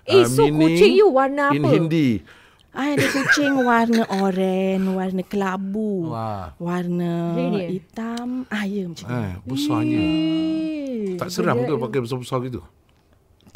[0.08, 1.70] Eh, uh, so kucing you warna In apa?
[1.70, 2.24] Hindi.
[2.72, 6.54] Ah, ada kucing warna oranye, warna kelabu, Wah.
[6.58, 7.76] warna Really?
[7.76, 8.46] hitam.
[8.48, 9.12] Ah, ya macam tu.
[9.12, 10.00] Eh, besarnya.
[10.00, 12.62] Eh, Tak seram ke benda- pakai besar-besar gitu?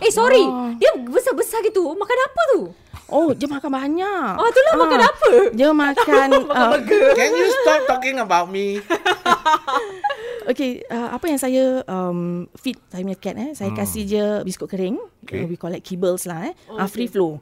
[0.02, 0.42] Eh, sorry.
[0.76, 1.86] Dia besar-besar gitu.
[1.88, 2.62] Makan apa tu?
[3.06, 4.34] Oh, dia makan banyak.
[4.34, 5.30] Oh, itulah makan apa?
[5.54, 6.76] Dia makan uh,
[7.14, 8.82] Can you stop talking about me?
[10.48, 14.70] Okay, uh, apa yang saya um, feed saya punya cat eh, saya kasih je biskut
[14.72, 14.98] kering.
[15.26, 15.46] Okay.
[15.46, 16.54] Uh, we call it kibbles lah eh.
[16.70, 17.38] Oh, uh, free flow.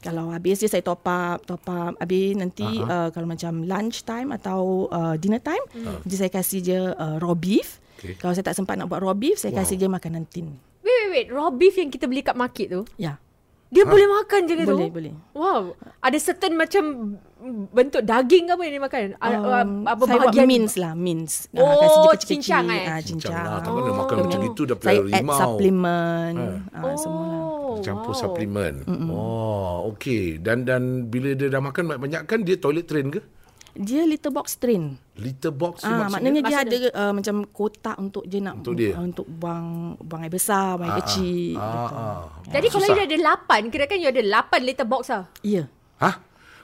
[0.00, 1.92] Kalau habis dia saya top up, top up.
[2.00, 2.88] Habis nanti uh-huh.
[2.88, 6.00] uh, kalau macam lunch time atau uh, dinner time, uh-huh.
[6.08, 7.78] jadi saya kasih je uh, raw beef.
[8.00, 8.16] Okay.
[8.16, 9.60] Kalau saya tak sempat nak buat raw beef, saya wow.
[9.60, 10.56] kasih je makanan tin.
[10.80, 11.26] Wait, wait, wait.
[11.28, 13.20] Raw beef yang kita beli kat market tu, Ya.
[13.70, 14.74] Dia boleh makan je ke tu?
[14.74, 15.12] Boleh, boleh.
[15.32, 15.78] Wow.
[16.00, 17.14] Ada certain macam
[17.70, 19.00] bentuk daging ke apa yang dia makan?
[19.16, 20.46] Um, apa saya buat bahagian?
[20.46, 21.46] mince lah, mince.
[21.52, 21.86] Oh, Ah, je
[22.18, 22.28] kecil-kecil.
[22.36, 22.84] cincang eh?
[22.84, 23.34] Ah, Cincang cincang.
[23.40, 23.58] lah.
[23.60, 25.38] Tak mana makan macam itu dah Saya pelihara add rimau.
[25.38, 26.36] supplement.
[26.68, 26.96] Ah, Oh.
[26.96, 27.42] semua lah.
[27.80, 28.74] Campur suplemen.
[29.08, 30.36] Oh, okey.
[30.36, 33.22] Dan dan bila dia dah makan banyak-banyak kan dia toilet train ke?
[33.72, 34.98] Dia litter box train.
[35.14, 36.10] Litter box Ah, maksudnya?
[36.10, 36.90] maknanya dia ada Maksudnya?
[36.96, 38.92] uh, macam kotak untuk dia nak Untuk dia?
[38.94, 39.66] Uh, untuk buang
[39.98, 41.54] buang air besar, buang air kecil.
[41.54, 41.94] Ah, gitu.
[41.94, 42.20] ah.
[42.50, 42.96] Jadi kalau Susah.
[42.96, 45.24] you ada lapan, kira kan you ada lapan litter box lah.
[45.40, 45.64] Ya.
[45.98, 46.10] Ha?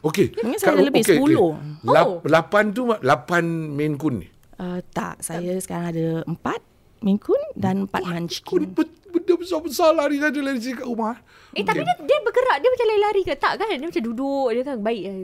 [0.02, 0.34] Okey.
[0.36, 1.22] Ingat saya ada lebih, okey, 10.
[1.22, 1.88] okey.
[1.88, 2.18] Lap, Oh.
[2.22, 4.28] Lapan tu lapan main kun ni.
[4.56, 6.64] Uh, tak, saya sekarang ada empat
[6.96, 8.72] Maine Coon dan empat Kun Munchkin.
[9.16, 11.16] Benda besar-besar lari saja lari sini kat rumah.
[11.56, 12.60] Eh, tapi dia, dia bergerak.
[12.60, 13.32] Dia macam lari-lari ke?
[13.40, 13.72] Tak kan?
[13.72, 14.48] Dia macam duduk.
[14.52, 15.16] Dia kan baik lah.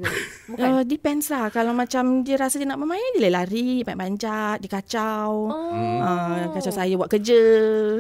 [0.49, 0.61] Bukan?
[0.73, 1.53] Uh, depends lah.
[1.53, 5.53] Kalau macam dia rasa dia nak bermain, dia boleh lari, panjat-panjat, dia kacau.
[5.53, 6.01] Oh.
[6.01, 7.43] Uh, kacau saya buat kerja.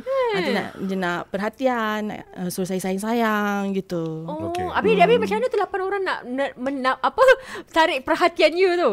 [0.00, 0.36] Hmm.
[0.40, 4.24] Dia, nak, dia nak perhatian, nak, uh, suruh saya sayang-sayang gitu.
[4.24, 4.64] Oh, okay.
[4.72, 7.22] habis, habis macam mana tu lapan orang nak, nak, nak apa
[7.76, 8.92] tarik perhatian you tu?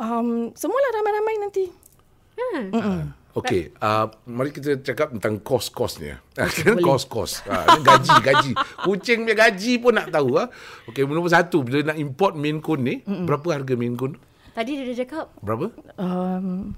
[0.00, 1.64] Um, semualah ramai-ramai nanti.
[2.34, 2.64] Hmm.
[2.74, 3.00] Mm-mm.
[3.36, 6.24] Okey, uh, mari kita cakap tentang kos-kosnya.
[6.34, 7.44] Ah, kan kos-kos.
[7.44, 8.50] Uh, gaji, gaji.
[8.80, 10.40] Kucing punya gaji pun nak tahu.
[10.40, 10.48] Ah.
[10.88, 13.28] Okey, nombor satu, bila nak import Maine Coon ni, Mm-mm.
[13.28, 14.16] berapa harga Maine Coon?
[14.56, 15.26] Tadi dia dah cakap.
[15.44, 15.68] Berapa?
[16.00, 16.72] Um,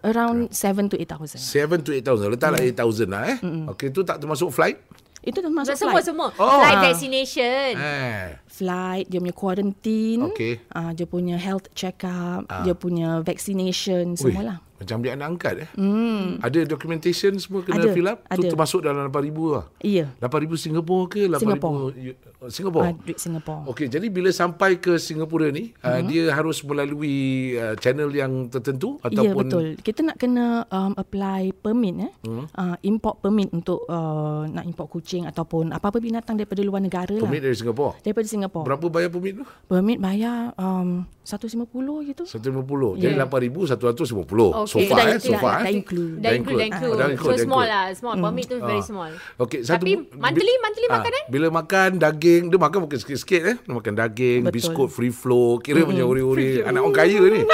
[0.00, 1.36] around 7 to 8,000.
[1.36, 2.32] 7 to 8,000.
[2.32, 3.36] Letaklah 8,000 lah eh.
[3.68, 4.80] Okey, tu tak termasuk flight?
[5.20, 6.08] Itu termasuk semua, flight.
[6.08, 6.28] semua.
[6.40, 6.48] Oh.
[6.56, 6.84] Flight Ah.
[6.88, 7.70] vaccination.
[7.76, 8.40] Eh.
[8.48, 10.32] Flight, dia punya quarantine.
[10.32, 10.64] Okey.
[10.72, 12.48] Uh, dia punya health check-up.
[12.64, 14.64] Dia punya vaccination, Ui, semualah.
[14.80, 15.68] Macam ambil anak angkat eh.
[15.76, 16.40] Hmm.
[16.40, 18.24] Ada documentation semua kena Ada, fill up?
[18.24, 18.48] Tu ada.
[18.48, 19.12] termasuk dalam 8,000
[19.50, 19.64] lah.
[19.78, 20.08] Iya.
[20.16, 21.22] 8,000 Singapura ke?
[21.26, 21.74] 8,000 Singapore.
[21.76, 22.84] U- Singapore?
[22.86, 23.60] Uh, duit Singapore.
[23.68, 26.06] Okey, jadi bila sampai ke Singapura ni, uh, Mhm.
[26.06, 27.16] dia harus melalui
[27.54, 29.64] uh, channel yang tertentu Ya ataupun betul.
[29.78, 32.12] Kita nak kena um, apply permit eh.
[32.22, 32.48] Hmm.
[32.50, 37.38] Uh, import permit untuk uh, nak import kucing ataupun apa-apa binatang daripada luar negara permit
[37.38, 37.46] lah.
[37.46, 38.00] dari Singapura.
[38.00, 38.64] Daripada Singapore.
[38.64, 39.44] Berapa bayar permit tu?
[39.66, 41.68] Permit bayar um, 150
[42.08, 42.24] gitu.
[42.24, 42.96] 150.
[42.96, 43.28] Jadi Yeah.
[43.28, 44.48] 8,000 150.
[44.56, 44.69] Okey.
[44.70, 45.78] So far Dah eh, so far dah eh.
[45.82, 46.22] include.
[46.22, 46.94] Dah include, dah include.
[46.94, 47.84] Ah, dah include, So dah small lah.
[47.98, 48.14] Small.
[48.22, 49.12] Permit tu very small.
[49.42, 51.22] Okey, satu Tapi monthly, monthly ah, makanan?
[51.26, 53.56] Bila makan daging, dia makan mungkin sikit-sikit eh.
[53.58, 54.54] Dia makan daging, Betul.
[54.54, 57.42] biskut free flow, kira macam uri-uri anak orang kaya ni.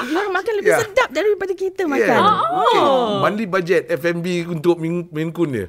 [0.00, 0.80] Dia makan lebih Yeah.
[0.86, 2.20] sedap daripada kita makan.
[2.20, 2.60] Yeah.
[2.60, 2.80] Okay.
[3.24, 4.78] Monthly budget F&B untuk
[5.34, 5.66] Coon dia.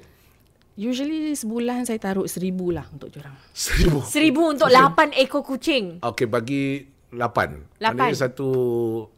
[0.78, 3.36] Usually sebulan saya taruh seribu lah untuk orang.
[3.52, 4.00] Seribu.
[4.08, 6.00] Seribu untuk lapan ekor kucing.
[6.00, 7.68] Okey, bagi lapan.
[7.78, 7.96] Lapan.
[7.96, 8.50] Maknanya satu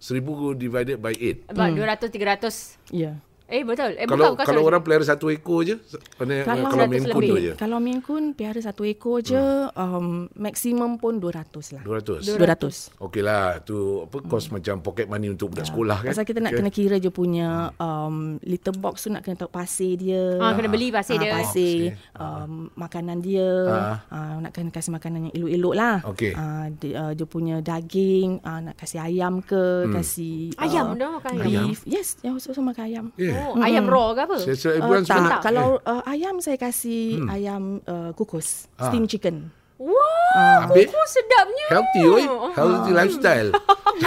[0.01, 1.45] seribu divided by eight.
[1.49, 3.21] About 200, 300 Ya.
[3.53, 3.93] Eh betul.
[3.93, 4.69] Eh kalau bukan, kalau sorry.
[4.73, 5.77] orang pelihara satu ekor je,
[6.17, 7.53] mana kalau, kalau Maine Coon tu je.
[7.53, 9.37] Kalau Maine Coon piara satu ekor je,
[9.77, 11.83] um, maksimum pun 200 lah.
[11.85, 12.33] 200.
[12.33, 12.97] 200.
[12.97, 16.09] Okey lah, tu apa kos macam pocket money untuk budak sekolah kan.
[16.09, 16.17] Hmm.
[16.17, 20.01] Pasal kita nak kena kira je punya um, litter box tu nak kena tahu pasir
[20.01, 20.41] dia.
[20.41, 21.33] Ah, kena beli pasir Ah, dia.
[21.37, 22.17] Pasir, Okey.
[22.17, 23.49] um, makanan dia.
[23.69, 23.97] Ah.
[24.09, 25.95] Ah, nak kena kasih makanan yang elok-elok lah.
[26.09, 26.33] Okey.
[26.33, 31.09] Ah, dia, uh, dia punya daging, ah, nak kasih ayam ke, kasih Ayam ah, dah
[31.21, 31.45] makan ayam.
[31.45, 31.65] Ayam?
[31.69, 31.81] beef.
[31.85, 33.05] Yes, yang khusus makan ayam.
[33.13, 33.42] Yeah.
[33.45, 34.35] Oh, ayam raw ke apa?
[34.37, 35.39] Saya saya Uh, bulan tak, sebentar.
[35.41, 38.87] kalau uh, ayam saya kasih ayam uh, kukus, Ah.
[38.87, 39.51] steam chicken.
[39.75, 40.87] Wah, Habis?
[40.87, 41.65] kuku sedapnya.
[41.69, 42.23] Healthy oi.
[42.51, 43.49] Healthy lifestyle.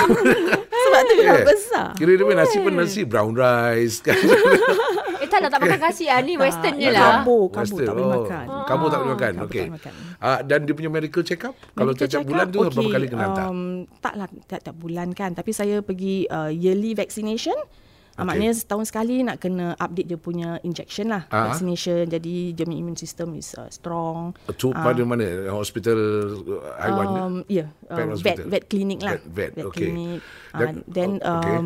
[0.87, 1.43] Sebab tu Yeah.
[1.43, 1.89] besar.
[1.95, 4.17] Kira dia nasi pun nasi brown rice kan.
[5.17, 6.21] Eh tak lah, tak makan kasih ah.
[6.21, 7.25] Ni western je lah.
[7.25, 7.89] Western.
[7.89, 8.45] tak boleh Oh, makan.
[8.63, 9.33] Kamu tak boleh makan.
[9.35, 9.41] Okey.
[9.41, 9.93] tak boleh makan.
[10.19, 12.93] Ah dan dia punya medical check up kalau Medical check bulan up, tu berapa okey,
[12.93, 13.45] kali kena hantar?
[13.49, 13.61] Um,
[13.99, 15.33] taklah tiap-tiap bulan kan.
[15.33, 17.57] Tapi saya pergi uh, yearly vaccination.
[18.17, 18.25] Okay.
[18.25, 18.29] Okey.
[18.33, 21.29] maknanya setahun sekali nak kena update dia punya injection lah.
[21.29, 21.53] Ah.
[21.53, 22.09] Vaccination.
[22.09, 24.33] Jadi dia punya immune system is uh, strong.
[24.57, 25.53] Tu pada mana?
[25.53, 25.99] Hospital
[26.41, 27.21] uh, haiwan ke?
[27.21, 29.21] Um, yeah, Pet um, vet, vet clinic lah.
[29.21, 29.93] Vet- vet, okey.
[29.93, 30.21] clinic.
[30.51, 31.61] Dan- Uh, then oh, okey.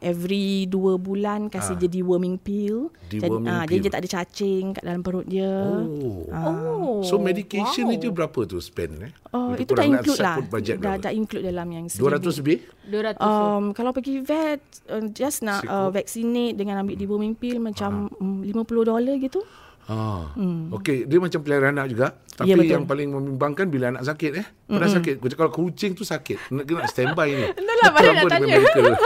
[0.00, 1.80] Every dua bulan kasih Ah.
[1.80, 2.88] dia deworming pill.
[3.12, 3.78] Deworming ah, pill.
[3.78, 5.48] Jadi dia tak ada cacing kat dalam perut dia.
[5.48, 6.24] Oh.
[6.32, 6.98] Oh.
[7.04, 7.96] So medication wow.
[7.96, 9.12] itu berapa tu spend eh?
[9.30, 10.36] Oh, itu dah nak include lah.
[10.40, 10.98] Dah, berapa?
[10.98, 12.58] dah include dalam yang 200 lebih?
[12.90, 13.20] 200.
[13.22, 14.60] Um, kalau pergi vet
[14.90, 19.44] uh, just nak uh, vaccinate dengan ambil deworming pill macam um, 50 dolar gitu.
[19.90, 20.30] Ah.
[20.38, 20.70] Hmm.
[20.70, 22.14] Okey, dia macam pelihara anak juga.
[22.30, 22.72] Tapi Ya, betul.
[22.72, 24.46] yang paling membimbangkan bila anak sakit eh.
[24.64, 24.96] Pernah mm-hmm.
[24.96, 25.14] sakit.
[25.18, 26.38] Kucing- Kalau kucing tu sakit.
[26.54, 27.46] Nak kena standby ni.
[27.58, 28.46] Itulah, baru nak tanya.
[28.54, 28.94] medical?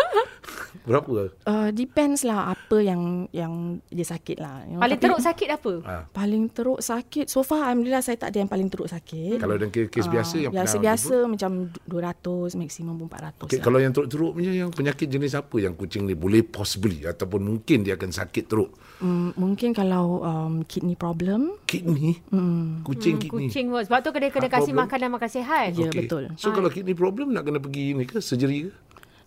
[0.85, 1.33] Berapa?
[1.49, 4.69] Uh, depends lah apa yang yang dia sakit lah.
[4.69, 5.73] Paling tapi teruk sakit apa?
[5.81, 6.03] Ah.
[6.05, 7.25] Paling teruk sakit.
[7.25, 9.41] So far Alhamdulillah saya tak ada yang paling teruk sakit.
[9.41, 11.51] Kalau dalam kes, kes Ah, biasa yang biasa pernah biasa macam
[11.89, 13.65] 200 maksimum pun 400 Okay, lah.
[13.65, 17.81] kalau yang teruk-teruk punya yang penyakit jenis apa yang kucing ni boleh possibly ataupun mungkin
[17.81, 18.77] dia akan sakit teruk?
[18.97, 22.23] Mm, mungkin kalau um, kidney problem Kidney?
[22.27, 23.43] mm, Kucing Hmm, kidney.
[23.45, 23.83] kucing pun.
[23.83, 24.83] Sebab tu kena kena Ah, kasih problem.
[24.83, 25.69] makanan makan sihat.
[25.73, 25.99] Ya, Okey.
[26.01, 26.25] betul.
[26.35, 28.73] So kalau kidney problem nak kena pergi ni ke surgery ke?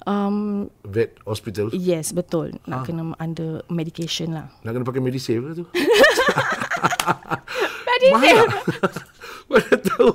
[0.05, 1.67] um, Vet hospital?
[1.69, 4.47] yes betul nak kena under medication lah.
[4.61, 5.65] Nak kena pakai Medisave ke tu?
[7.87, 8.39] Tadi Mana?
[9.51, 10.09] Mana tahu.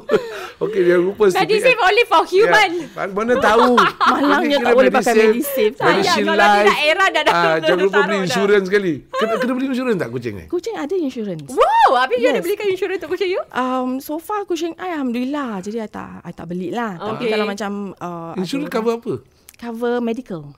[0.60, 2.70] Okey, dia rupa Tadi sikit save only for human.
[2.84, 3.80] Ya, mana tahu.
[4.12, 5.74] Malangnya tak boleh pakai Medisave.
[5.74, 8.94] Sayang, kalau tidak era dah dah- Ah, Jangan lupa beli insurans sekali.
[9.18, 10.44] Kena, kena beli insurans tak kucing ni?
[10.46, 11.48] Kucing ada insurance.
[11.48, 12.44] Wow, habis you ada Yes.
[12.44, 13.40] belikan insurans untuk kucing you?
[13.50, 17.32] Um, so far kucing I Alhamdulillah Jadi I tak, I tak beli lah Tapi Okay.
[17.32, 19.12] kalau macam uh, Insurans cover apa?
[19.56, 20.52] Cover medical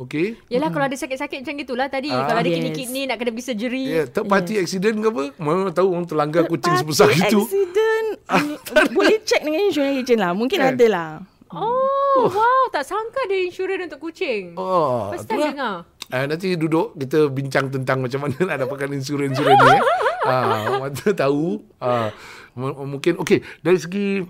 [0.00, 0.40] Okey.
[0.48, 2.08] Yelah kalau ada sakit-sakit macam gitulah tadi.
[2.08, 2.24] Ah.
[2.24, 2.56] Kalau ada Yes.
[2.56, 3.84] kidney-kidney nak kena pergi surgery.
[3.84, 5.22] Ya, third party accident ke apa?
[5.36, 7.40] Mana tahu orang terlanggar kucing sebesar Party itu.
[7.42, 8.44] accident uh,
[8.96, 10.72] Boleh check dengan insurance agent lah Mungkin Kan?
[10.72, 11.10] ada lah
[11.50, 12.62] Oh, wow.
[12.70, 14.54] Tak sangka ada insurans untuk kucing.
[14.54, 15.82] Oh, First time dengar.
[16.06, 19.68] Ah, nanti duduk kita bincang tentang macam mana nak dapatkan insurans-insurans ni.
[19.68, 19.82] Eh.
[20.22, 21.58] Ah, mana tahu.
[21.76, 22.14] Ah,
[22.54, 24.22] m- mungkin okey dari segi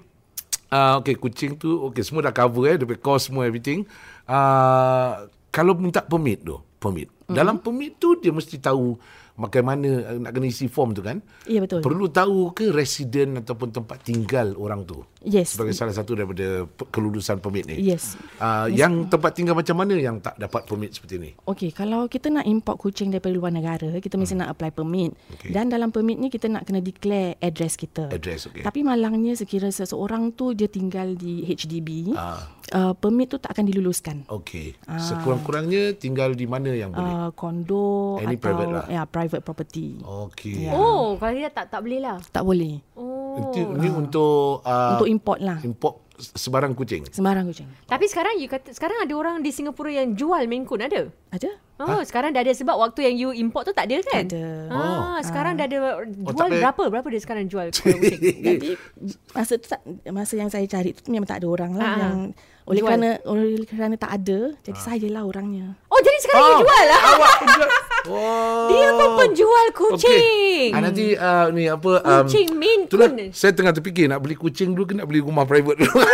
[0.68, 3.84] ah okey kucing tu okey semua dah cover eh dia punya cost semua everything.
[4.24, 7.10] Ah kalau minta permit tu, permit.
[7.10, 7.36] Mm-hmm.
[7.36, 8.98] Dalam permit tu dia mesti tahu
[9.38, 11.22] bagaimana eh, nak kena isi form tu kan.
[11.46, 16.12] Ya betul Perlu tahu ke residen ataupun tempat tinggal orang tu Yes sebagai salah satu
[16.18, 17.78] daripada kelulusan permit ni.
[17.80, 21.30] Yes Uh, yang tempat tinggal macam mana yang tak dapat permit seperti ni?
[21.44, 25.12] Okey, kalau kita nak import kucing daripada luar negara, kita mesti nak apply permit.
[25.12, 25.34] Hmm.
[25.36, 25.52] Okey.
[25.52, 28.08] Dan dalam permit ni kita nak kena declare address kita.
[28.08, 28.64] Address, okey.
[28.64, 32.48] Tapi malangnya sekira seseorang tu dia tinggal di HDB, Ah.
[32.70, 34.16] Uh, permit tu tak akan diluluskan.
[34.26, 34.74] Okey.
[34.90, 37.14] Sekurang-kurangnya tinggal di mana yang boleh?
[37.18, 38.84] Uh, kondo Any atau private lah.
[38.86, 39.98] ya private property.
[40.00, 40.66] Okey.
[40.66, 40.72] Ya.
[40.72, 42.16] Oh, kalau dia tak tak boleh lah.
[42.24, 42.80] Tak boleh.
[42.94, 43.52] Oh.
[43.52, 45.58] Ini, ini untuk uh, Untuk import lah.
[45.62, 47.06] import sebarang kucing.
[47.06, 47.64] Sembarang kucing.
[47.86, 51.08] Tapi sekarang you kata sekarang ada orang di Singapura yang jual Maine Coon ada?
[51.30, 51.50] Ada?
[51.80, 54.28] Oh, sekarang dah ada sebab waktu yang you import tu tak ada kan?
[54.28, 54.44] Tak ada.
[54.68, 56.82] Ah, sekarang dah ada jual tak payah- berapa?
[56.92, 57.96] Berapa dia sekarang jual kucing?
[58.44, 58.70] Jadi
[59.32, 62.16] masa tu tak, masa yang saya cari tu memang tak ada orang lah Ah, yang
[62.64, 62.88] oleh jual.
[62.92, 65.74] kerana oleh kerana tak ada jadi saya lah orangnya.
[65.88, 67.00] Oh, jadi sekarang you jual lah.
[67.00, 67.70] Awak penjual.
[68.00, 68.66] Oh.
[68.68, 70.70] Dia pun penjual kucing.
[70.72, 73.28] Ah, nanti uh, ni apa um, Kucing Maine Itulah Coon.
[73.30, 76.00] saya tengah terfikir nak beli kucing dulu ke nak beli rumah private dulu.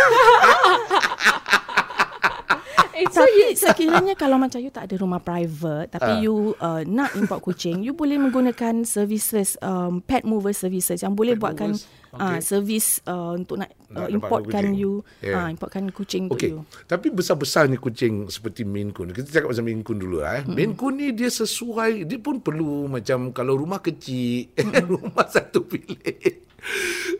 [2.97, 6.01] Eh, so you, Tapi sekiranya kalau macam you tak ada rumah private Ah.
[6.01, 11.13] tapi you uh, nak import kucing, you boleh menggunakan services um, pet mover services yang
[11.13, 12.39] boleh Pet buatkan movers, ah okey.
[12.39, 14.79] service uh, untuk nak, Nak uh, importkan kucing.
[14.79, 15.35] you Yeah.
[15.35, 16.51] ah importkan kucing untuk Okey.
[16.53, 16.59] you.
[16.85, 19.11] Tapi besar-besarnya kucing seperti Maine Coon.
[19.11, 20.39] Kita cakap pasal Maine Coon dulu lah.
[20.39, 20.43] Eh.
[20.47, 24.47] Maine Coon ni dia sesuai, dia pun perlu macam kalau rumah kecil,
[24.93, 26.47] rumah satu bilik.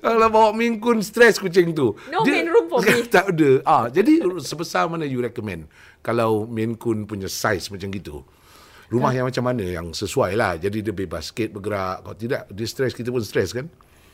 [0.04, 1.95] Kalau bawa Maine Coon stres kucing tu.
[2.12, 3.08] No main room for me.
[3.15, 3.63] tak ada.
[3.63, 8.28] Ah, jadi sebesar mana you recommend kalau Maine Coon punya size macam gitu?
[8.88, 10.56] Rumah yang macam mana yang sesuai lah.
[10.56, 12.08] Jadi dia bebas sikit bergerak.
[12.08, 12.95] Kalau tidak, dia stres.
[12.95, 13.67] Kita pun stres kan?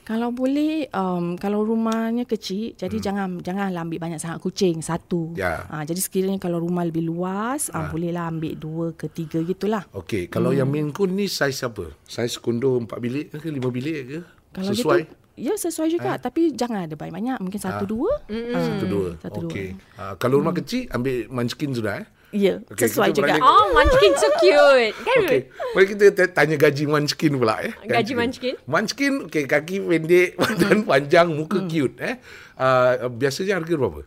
[0.04, 3.04] Kalau boleh um, kalau rumahnya kecil jadi hmm.
[3.04, 5.32] jangan janganlah ambil banyak sangat kucing satu.
[5.40, 5.64] Ya.
[5.72, 7.88] Ha, jadi sekiranya kalau rumah lebih luas ha.
[7.88, 9.88] uh, bolehlah ambil dua ke tiga gitulah.
[9.96, 10.60] Okey, kalau hmm.
[10.60, 11.88] yang Maine Coon ni saiz apa?
[12.04, 14.20] Saiz kondo empat bilik ke lima bilik ke?
[14.54, 15.02] Kalau Sesuai?
[15.08, 16.22] Gitu, Ya sesuai juga ha?
[16.22, 17.90] Tapi jangan ada banyak-banyak Mungkin satu ha?
[17.90, 18.54] dua mm.
[18.54, 19.74] Satu dua Satu okay.
[19.74, 20.60] dua uh, Kalau rumah mm.
[20.62, 23.38] kecil Ambil munchkin sudah eh Ya, okay, sesuai juga.
[23.38, 23.46] Berani...
[23.46, 24.98] Oh, Munchkin so cute.
[25.06, 25.18] Kan?
[25.22, 25.42] Okay.
[25.78, 27.62] Mari kita tanya gaji Munchkin pula.
[27.62, 27.74] Eh.
[27.86, 28.54] Gaji, gaji Munchkin?
[28.66, 31.70] Munchkin, okay, kaki pendek, badan panjang, muka hmm.
[31.70, 31.96] cute.
[32.02, 32.18] Eh.
[32.58, 34.02] Uh, biasanya harga berapa?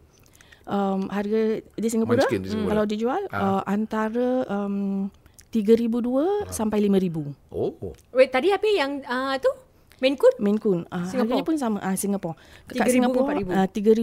[0.67, 2.71] Um, harga di Singapura, Munchkin di Singapura.
[2.75, 3.39] kalau dijual, ha.
[3.39, 5.07] uh, antara um,
[5.55, 6.51] 3,200 ha.
[6.51, 7.31] sampai 5,000.
[7.55, 7.95] Oh.
[8.11, 9.55] Wait, tadi apa yang uh, tu?
[10.03, 10.35] Maine Coon?
[10.43, 10.83] Maine Coon.
[10.91, 11.79] Uh, harganya pun sama.
[11.79, 12.35] Uh, Singapura.
[12.67, 14.03] Kat Singapura, uh, 3,000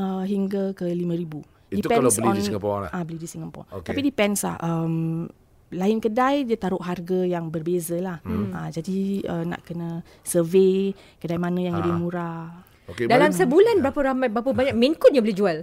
[0.00, 1.53] uh, hingga ke 5,000.
[1.80, 2.90] Itu kalau beli on, di Singapura lah.
[2.94, 3.66] Ah, beli di Singapura.
[3.82, 3.90] Okay.
[3.94, 4.56] Tapi depends lah.
[4.62, 5.26] Um,
[5.74, 8.18] lain kedai dia taruh harga yang berbeza lah.
[8.22, 8.54] Hmm.
[8.54, 11.80] Ha, jadi uh, nak kena survey kedai mana yang ha.
[11.82, 12.46] lebih murah.
[12.84, 13.82] Okay, Dalam sebulan ya.
[13.88, 15.58] berapa ramai berapa banyak main coon yang boleh jual?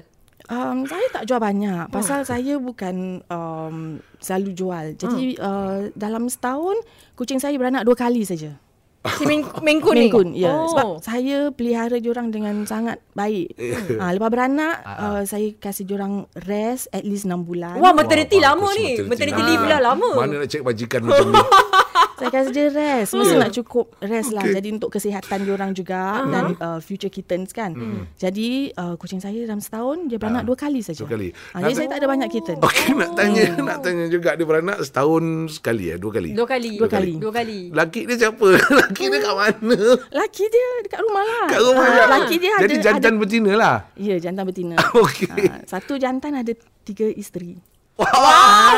[0.50, 2.28] Um, saya tak jual banyak pasal oh.
[2.28, 4.86] saya bukan um, selalu jual.
[4.98, 5.46] Jadi oh.
[5.46, 6.82] uh, dalam setahun
[7.14, 8.58] kucing saya beranak dua kali saja.
[9.02, 10.08] Si Ming, Mingkun ni?
[10.08, 10.54] Mingkun, ya.
[10.54, 10.70] Oh.
[10.70, 13.58] Sebab saya pelihara diorang dengan sangat baik.
[13.98, 17.82] ha, lepas beranak, uh, saya kasih diorang rest at least 6 bulan.
[17.82, 19.02] Wah, maternity Wah, lama ni.
[19.02, 20.10] Maternity, leave lah lama.
[20.22, 21.42] Mana nak cek bajikan macam ni?
[22.22, 23.18] saya kasi dia rest.
[23.18, 24.46] Mesti nak cukup rest lah.
[24.46, 26.30] Jadi untuk kesihatan diorang juga uh-huh.
[26.30, 27.74] dan uh, future kittens kan.
[27.74, 28.06] Hmm.
[28.14, 31.02] Jadi uh, kucing saya dalam setahun, dia beranak uh, dua kali saja.
[31.02, 31.34] Dua kali.
[31.34, 32.58] Ha, jadi saya tak ada banyak kitten.
[32.62, 33.66] Okey, nak tanya oh.
[33.74, 35.24] nak tanya juga dia beranak setahun
[35.58, 36.30] sekali ya, dua kali.
[36.38, 36.74] Dua kali.
[36.78, 37.14] Dua kali.
[37.18, 37.60] Dua kali.
[37.74, 38.48] Laki dia siapa?
[38.86, 39.80] Laki dia kat mana?
[40.14, 41.48] Laki dia dekat rumah lah.
[41.50, 41.86] Kat rumah.
[41.90, 43.78] Ha, laki dia Jadi ada, jantan ada, betina lah.
[43.98, 44.76] Ya, jantan betina.
[45.10, 45.50] Okey.
[45.50, 46.54] Ha, satu jantan ada
[46.86, 47.58] tiga isteri.
[47.98, 48.14] Wah.
[48.14, 48.76] Wow.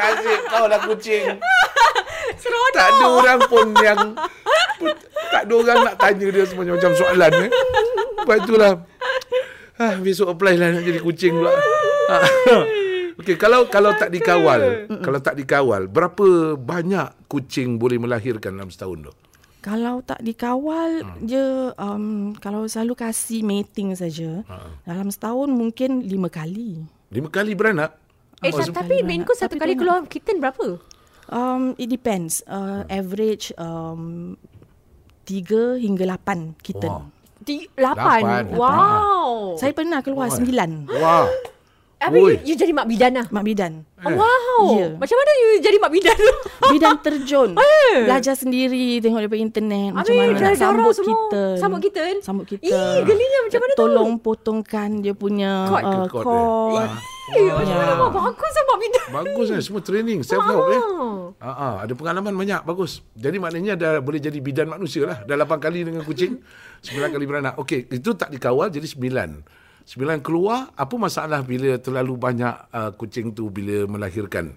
[0.00, 1.38] Nasib kau lah kucing.
[2.40, 2.74] Seronok.
[2.74, 3.98] Tak ada orang pun yang
[5.30, 7.50] tak ada orang nak tanya dia semacam-macam soalan eh.
[8.20, 8.72] Lepas itulah.
[9.80, 11.52] Ah, besok apply lah nak jadi kucing pula.
[13.20, 19.08] Okey, kalau kalau tak dikawal, kalau tak dikawal, berapa banyak kucing boleh melahirkan dalam setahun
[19.08, 19.12] tu?
[19.60, 21.28] Kalau tak dikawal, hmm.
[21.28, 24.88] dia um, kalau selalu kasih mating saja, hmm.
[24.88, 26.80] dalam setahun mungkin lima kali.
[27.12, 28.00] Lima kali beranak?
[28.40, 30.80] Eh, oh, tapi main ku satu kali keluar kitten berapa?
[31.30, 32.42] Um, it depends.
[32.44, 34.34] Uh, average um,
[35.22, 36.90] tiga hingga lapan kitten.
[36.90, 37.06] Wow.
[37.40, 38.50] Di, lapan?
[38.52, 39.56] Wow.
[39.56, 40.90] Saya pernah keluar sembilan.
[40.90, 41.49] Wow.
[42.00, 43.26] Abi, you, you jadi mak bidan lah?
[43.28, 43.84] Mak bidan.
[44.00, 44.16] Eh.
[44.16, 44.64] Wow.
[44.72, 44.90] Yeah.
[44.96, 46.34] Macam mana you jadi mak bidan tu?
[46.72, 47.50] bidan terjun.
[47.60, 48.08] Eh.
[48.08, 49.92] Belajar sendiri, tengok daripada internet.
[49.92, 51.08] Macam Abi, mana nak sambut semua.
[51.12, 51.42] kita.
[51.60, 52.00] Sambut kita?
[52.24, 52.64] Sambut kita.
[52.64, 53.80] Ih, gelinya macam mana tu?
[53.84, 55.84] Tolong potongkan dia punya cord.
[55.84, 56.24] Uh, cord.
[56.24, 56.88] cord.
[57.36, 59.06] Eh, macam mana mak bagus lah mak bidan.
[59.12, 60.80] Bagus lah, semua training, self-help ya.
[61.36, 63.04] Ah, ah, ada pengalaman banyak, bagus.
[63.12, 65.20] Jadi maknanya dah boleh jadi bidan manusia lah.
[65.28, 66.40] Dah lapan kali dengan kucing,
[66.80, 67.54] sembilan kali beranak.
[67.60, 69.59] Okey, itu tak dikawal jadi sembilan.
[69.90, 74.54] Sembilan keluar, apa masalah bila terlalu banyak uh, kucing tu bila melahirkan?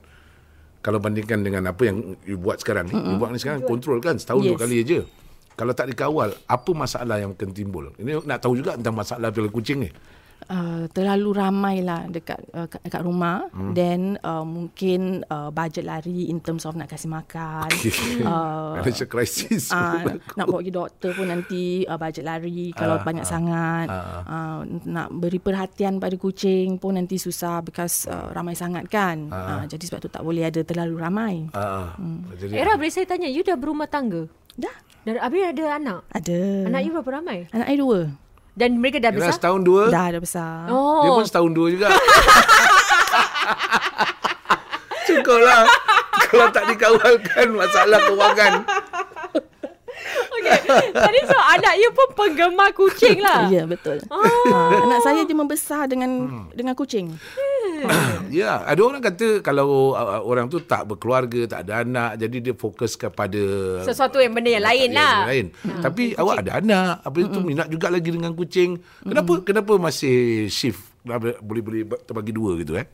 [0.86, 2.93] Kalau bandingkan dengan apa yang you buat sekarang.
[2.93, 3.10] Mm-hmm.
[3.10, 4.50] You buat ni sekarang kontrol kan, setahun yes.
[4.54, 5.00] dua kali aja.
[5.58, 7.89] Kalau tak dikawal, apa masalah yang akan timbul?
[7.98, 9.89] Ini nak tahu juga tentang masalah bila kucing ni
[10.49, 13.73] uh, terlalu ramai lah dekat uh, dekat rumah hmm.
[13.75, 18.23] then uh, mungkin uh, budget lari in terms of nak kasih makan okay.
[18.27, 23.03] uh, ada krisis uh, nak bawa pergi doktor pun nanti uh, budget lari kalau uh,
[23.03, 28.32] banyak uh, sangat uh, uh, nak beri perhatian pada kucing pun nanti susah because uh,
[28.32, 32.36] ramai sangat kan uh, uh, jadi sebab tu tak boleh ada terlalu ramai uh, hmm.
[32.39, 35.99] jadi, Era boleh saya tanya you dah berumah tangga dah dan Abi ada anak?
[36.15, 36.71] Ada.
[36.71, 37.43] Anak you berapa ramai?
[37.51, 37.99] Anak saya dua.
[38.54, 39.34] Dan mereka dah besar?
[39.34, 39.84] Dah setahun dua?
[39.89, 40.70] Dah, dah besar.
[40.70, 41.02] Oh.
[41.02, 41.88] Dia pun setahun dua juga.
[45.10, 45.66] Cukup lah.
[46.30, 48.54] Kalau tak dikawalkan masalah kewangan.
[50.43, 50.91] Okay.
[50.91, 53.47] Tadi so anak you pun penggemar kucing lah.
[53.53, 54.01] Ya, betul.
[54.10, 54.23] Oh.
[54.49, 56.45] Ha, anak saya dia membesar dengan hmm.
[56.58, 57.13] dengan kucing.
[58.39, 62.53] ya, ada orang kata kalau uh, orang tu tak berkeluarga, tak ada anak, jadi dia
[62.58, 63.43] fokus kepada
[63.86, 65.13] sesuatu yang benda yang lain lah.
[65.27, 65.45] Yang lain.
[65.53, 65.82] Hmm.
[65.86, 66.21] Tapi kucing.
[66.23, 67.45] awak ada anak, apa itu hmm.
[67.45, 68.69] minat juga lagi dengan kucing.
[69.06, 69.43] Kenapa hmm.
[69.45, 70.82] kenapa masih shift
[71.43, 72.88] boleh-boleh terbagi dua gitu eh?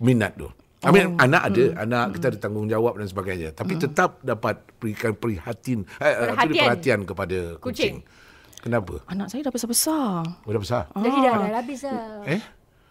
[0.00, 0.48] Minat tu.
[0.80, 1.24] I mean, oh.
[1.24, 1.84] anak ada, hmm.
[1.84, 3.52] anak kita ada tanggungjawab dan sebagainya.
[3.52, 3.82] Tapi hmm.
[3.84, 6.64] tetap dapat berikan perhatian, eh, perhatian.
[6.64, 8.00] perhatian kepada kucing.
[8.00, 8.18] kucing.
[8.60, 9.00] Kenapa?
[9.08, 10.24] Anak saya dah besar-besar.
[10.44, 10.82] Oh, dah besar?
[10.92, 12.24] Jadi dah, dah habis lah.
[12.28, 12.40] Eh?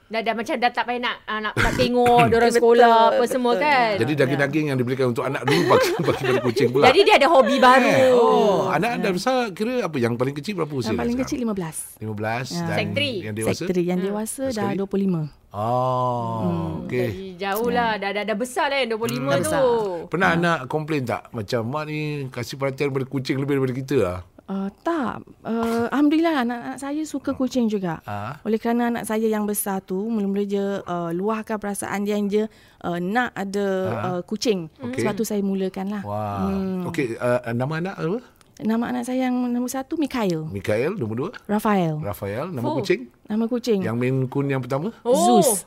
[0.09, 3.23] Dah, dah macam dah tak payah nak, ah, nak, nak tengok diorang sekolah Betul, apa
[3.25, 3.61] semua betul.
[3.63, 3.91] kan.
[3.95, 6.85] Jadi daging-daging yang diberikan untuk anak dulu bagi bagi pada kucing pula.
[6.89, 7.85] Jadi dia ada hobi baru.
[7.85, 10.89] Eh, oh, anak anda besar kira apa yang paling kecil berapa usia?
[10.89, 11.29] Yang paling sekarang?
[11.29, 11.39] kecil
[12.01, 12.01] 15.
[12.01, 12.65] 15 Ya.
[12.65, 13.15] dan Sek three.
[13.21, 13.53] yang dewasa?
[13.55, 14.81] Sekretari yang dewasa dah Sekali?
[14.81, 15.29] 25.
[15.51, 17.07] Oh, okey.
[17.07, 17.91] Jadi jauh lah.
[17.95, 19.41] Dah, dah, dah besar lah yang 25 Dah tu.
[19.43, 19.63] besar.
[20.07, 24.17] Pernah anak komplain tak macam mak ni kasih perhatian pada kucing lebih daripada kita lah?
[24.49, 25.21] Uh, tak.
[25.45, 28.01] Uh, Alhamdulillah anak-anak saya suka kucing juga.
[28.09, 28.41] Ah.
[28.41, 32.45] Oleh kerana anak saya yang besar tu mula-mula je uh, luahkan perasaan dia yang dia
[32.81, 34.65] uh, nak ada uh, kucing.
[34.81, 35.05] Okey.
[35.05, 36.01] Sebab tu saya mulakan lah.
[36.01, 36.49] Wah.
[36.49, 36.89] Hmm.
[36.89, 38.17] Okey, uh, nama anak apa?
[38.59, 40.43] Nama anak saya yang nombor satu Mikhail.
[40.51, 41.31] Mikael, nombor dua.
[41.47, 41.95] Rafael.
[41.95, 42.75] Rafael, nama Oh.
[42.75, 43.07] kucing.
[43.23, 43.79] Nama kucing.
[43.79, 44.91] Yang main kun yang pertama?
[44.99, 45.15] Oh.
[45.39, 45.63] Zeus.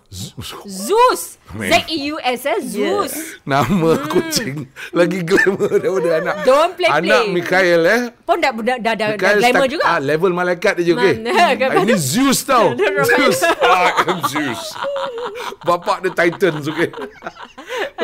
[0.68, 1.22] Zeus.
[1.56, 1.72] Man.
[1.72, 2.58] Z-E-U-S eh.
[2.60, 3.12] Zeus.
[3.44, 6.34] Nama kucing lagi glamour daripada anak.
[6.36, 6.44] Hmm.
[6.44, 7.00] Don't play-play.
[7.00, 8.00] Anak Mikael eh.
[8.22, 9.84] Pun dah, dah, dah, dah, glamour stak- juga.
[9.86, 11.12] Ah, level malaikat dia okey.
[11.16, 11.32] Mana?
[11.32, 12.76] Ah, Ini Zeus tau.
[13.08, 13.40] Zeus.
[13.40, 14.62] I am Zeus.
[15.62, 16.92] Bapak dia Titans okey.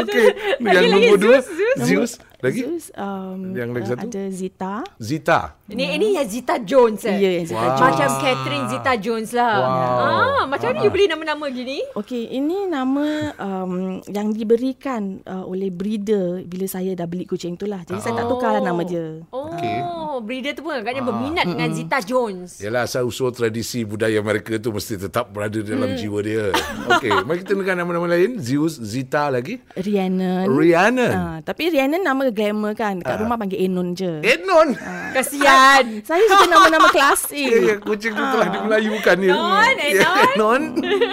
[0.00, 0.26] Okey.
[0.58, 1.78] Lagi- Yang nombor dua Zeus, Zeus.
[1.84, 2.12] Zeus.
[2.38, 2.86] Lagi Zeus.
[2.94, 4.06] Um, Yang lagi uh, satu?
[4.06, 4.74] Ada Zita.
[5.02, 5.57] Zita.
[5.68, 7.12] Ini ini yang Zita Jones eh.
[7.14, 7.76] Ya, Zita Wow.
[7.76, 7.92] Jones.
[7.92, 9.52] Macam Catherine Zita Jones lah.
[9.54, 9.68] Wow.
[10.00, 11.84] Ah, macam mana you beli nama-nama gini?
[11.92, 13.04] Okey, ini nama
[13.36, 13.72] um,
[14.06, 17.84] yang diberikan uh, oleh breeder bila saya dah beli kucing tu lah.
[17.84, 19.20] Jadi saya tak tukarlah nama dia.
[19.28, 19.76] Oh, Okey.
[20.18, 22.58] breeder tu pun agaknya berminat dengan Zita Jones.
[22.58, 26.00] Yalah asal usul tradisi budaya mereka tu mesti tetap berada dalam Hmm.
[26.00, 26.48] jiwa dia.
[26.90, 28.40] Okey, mari kita dengar nama-nama lain.
[28.40, 29.60] Zeus, Zita lagi.
[29.74, 30.48] Rhiannon.
[30.48, 31.12] Rhiannon.
[31.12, 32.98] Ah, tapi Rhiannon nama glamour kan.
[32.98, 34.24] Dekat rumah panggil Enon je.
[34.24, 34.72] Enon.
[35.12, 35.57] Kasihan.
[36.08, 37.50] Saya suka nama-nama Ya, klasik.
[37.52, 39.32] ya, kucing tu telah dimelayukan dia.
[39.32, 40.18] Enon, Ya, Enon.
[40.28, 40.62] Enon.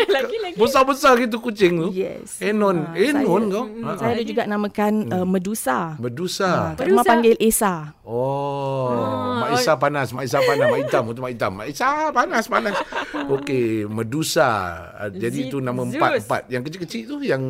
[0.07, 0.55] Lagi-lagi.
[0.61, 1.89] Besar-besar gitu kucing tu.
[1.91, 2.39] Yes.
[2.39, 2.85] Enon.
[2.85, 3.65] Ah, Enon saya- kau.
[3.65, 5.77] Mm, Ah, Saya ada juga namakan uh, Medusa.
[5.97, 6.73] Medusa.
[6.73, 7.93] Kat rumah panggil Esa.
[8.01, 8.89] Oh,
[9.35, 9.57] Mak oh.
[9.57, 11.51] Isa panas, Mak Isa panas, Mak Hitam tu Mak Hitam.
[11.55, 12.75] Mak Isa panas, panas.
[13.27, 14.49] Okey, Medusa.
[14.95, 15.49] Ah, Jadi Zeus.
[15.49, 16.41] itu nama empat-empat.
[16.47, 17.43] Yang kecil-kecil tu yang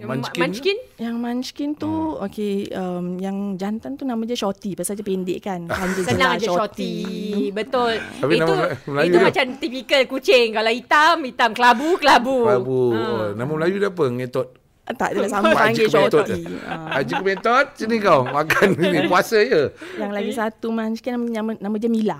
[0.00, 0.40] Munchkin.
[0.40, 0.78] Munchkin?
[0.96, 2.22] Yang Munchkin tu, Hmm.
[2.22, 4.72] okey, um, yang jantan tu nama dia Shorty.
[4.72, 5.66] Pasal dia pendek kan.
[5.70, 6.92] Panggil Senang je shorty.
[7.58, 7.98] Betul.
[7.98, 9.26] Tapi itu nama Melayu itu dia?
[9.26, 10.48] macam tipikal kucing.
[10.52, 11.50] Kalau hitam, hitam.
[11.50, 12.38] Kelabu, kelabu.
[12.46, 12.54] Ha.
[12.54, 14.04] Oh, nama Melayu dia apa?
[14.06, 14.48] Ngetot.
[14.84, 15.86] Ah, Tak adalah sama panggil.
[15.86, 16.46] Shorty.
[16.94, 18.22] Haji Kemetot, sini kau.
[18.22, 19.74] Makan ni puasa je.
[19.98, 22.18] Yang lagi satu Munchkin nama, nama, nama dia Mila.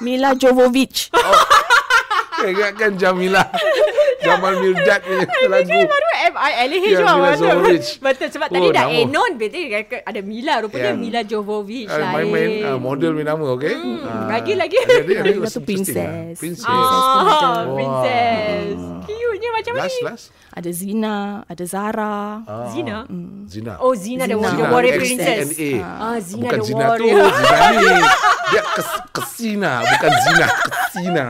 [0.00, 1.12] Mila Jovovich.
[2.34, 3.44] Saya ingatkan Jamila.
[4.24, 5.68] Jamal Mirdad punya lagu.
[5.68, 7.14] Dia baru M-I-L-A-H Ya, lah.
[7.14, 7.44] Mila Betul.
[7.44, 7.88] Jovovich.
[8.04, 8.28] Betul.
[8.32, 8.96] Sebab Oh, tadi dah nama.
[8.96, 9.30] Enon.
[9.36, 9.60] Berarti
[10.00, 10.54] ada Mila.
[10.60, 12.10] Rupanya Yang- Mila Jovovich Ah, lah.
[12.12, 13.74] main-main ah, model punya nama, okey?
[14.02, 14.26] Ah.
[14.32, 14.76] lagi-lagi.
[14.80, 15.66] Lagi was satu ah.
[15.66, 16.36] princess.
[16.36, 16.66] Princess.
[16.66, 17.76] Ah, Wow.
[17.76, 18.76] princess.
[19.04, 20.00] Cute-nya macam Last, ni.
[20.02, 20.26] last.
[20.54, 22.40] Ada Zina, ada Zara.
[22.46, 22.70] Ah.
[22.70, 23.04] Zina.
[23.44, 23.72] Zina.
[23.78, 24.54] Oh, Zina, the, Zina.
[24.54, 25.50] the warrior princess.
[25.82, 27.26] Ah, Zina bukan the Zina tu, warrior.
[27.26, 27.86] Zina ni.
[28.54, 31.24] Dia kes, kesina, bukan Zina, kesina.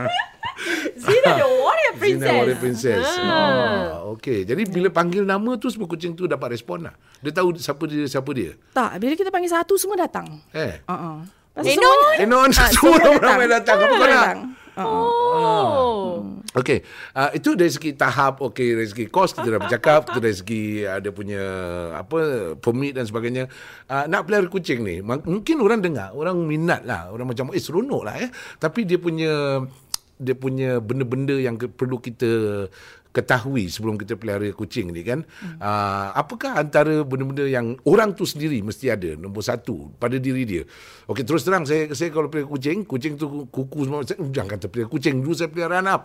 [0.95, 1.64] Zina the warrior
[2.05, 2.21] princess.
[2.21, 3.05] Zina warrior princess.
[3.05, 3.25] Ah.
[3.25, 3.85] Ah.
[4.13, 4.39] okey.
[4.45, 6.93] Jadi bila panggil nama tu semua kucing tu dapat respon lah.
[7.19, 8.53] Dia tahu siapa dia, siapa dia.
[8.71, 10.29] Tak, bila kita panggil satu semua datang.
[10.53, 10.79] Eh.
[10.85, 11.25] Uh-uh.
[11.55, 11.99] Enon?
[12.19, 13.77] Enon, Ah, semua semua ramai datang.
[13.79, 14.11] Apa kau nak?
[14.11, 14.39] datang.
[14.75, 15.07] Uh-uh.
[15.35, 16.15] Oh.
[16.55, 20.35] Okey, uh, itu dari segi tahap, okey dari segi kos kita dah bercakap, kita dari
[20.35, 21.43] segi ada punya
[21.99, 22.19] apa
[22.55, 23.51] permit dan sebagainya.
[23.91, 28.07] Uh, nak pelihara kucing ni, mungkin orang dengar, orang minat lah, orang macam eh seronok
[28.07, 28.31] lah eh.
[28.55, 29.63] Tapi dia punya
[30.15, 32.65] dia punya benda-benda yang ke- perlu kita
[33.09, 35.23] ketahui sebelum kita pelihara kucing ni kan.
[35.39, 35.55] Hmm.
[35.55, 40.63] Uh, apakah antara benda-benda yang orang tu sendiri mesti ada nombor satu pada diri dia.
[41.07, 44.67] Okey terus terang saya saya kalau pelihara kucing, kucing tu kuku semua saya, jangan kata
[44.67, 46.01] pelihara kucing dulu saya pelihara anak.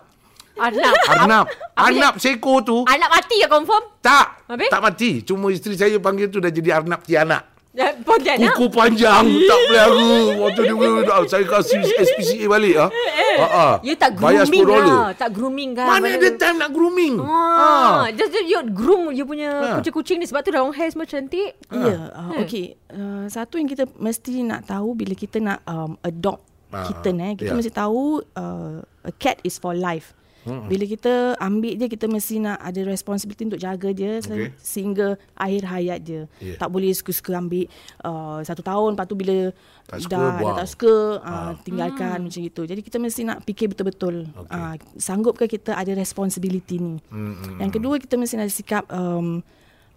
[0.61, 1.47] Arnab.
[1.47, 3.87] Apa Arnab seko tu Anak mati ya confirm?
[4.03, 4.43] tak.
[4.51, 4.67] Habis?
[4.67, 5.23] Tak mati.
[5.23, 7.39] Cuma isteri saya panggil tu dah jadi Arnab Tiana.
[7.71, 8.51] Ya, Pontianak.
[8.59, 10.11] Kuku panjang tak pelihara.
[10.43, 10.75] Waktu dia
[11.07, 12.89] ah, saya kasih SPCA balik ah.
[12.91, 13.73] Ha ah.
[13.79, 14.75] You tak grooming $10.
[14.75, 15.15] lah.
[15.15, 15.87] Tak grooming kan.
[15.87, 17.15] Mana ada time nak grooming?
[17.23, 19.79] Ah, just just you groom you punya Ha.
[19.79, 21.55] kucing-kucing ni sebab tu long hair semua cantik.
[21.71, 22.75] Ya, uh, okey.
[22.91, 27.35] Uh, satu yang kita mesti nak tahu bila kita nak um, adopt Ah, kitten eh,
[27.35, 27.55] kita ya.
[27.55, 30.15] mesti tahu uh, a cat is for life.
[30.41, 30.65] Hmm.
[30.65, 34.49] Bila kita ambil dia kita mesti nak ada responsibility untuk jaga dia okay.
[34.57, 36.21] sehingga akhir hayat dia.
[36.41, 36.57] Ya.
[36.57, 37.69] Tak boleh suka-suka ambil
[38.01, 39.53] uh, satu tahun lepas tu bila
[39.85, 42.61] Tak suka, dah, dah tak suka uh, tinggalkan macam itu.
[42.65, 44.25] Jadi kita mesti nak fikir betul-betul.
[44.33, 44.49] Okey.
[44.49, 46.95] Uh, sanggup ke kita ada responsibility ni.
[47.11, 49.45] Hmm, hmm, Yang kedua kita mesti ada sikap um,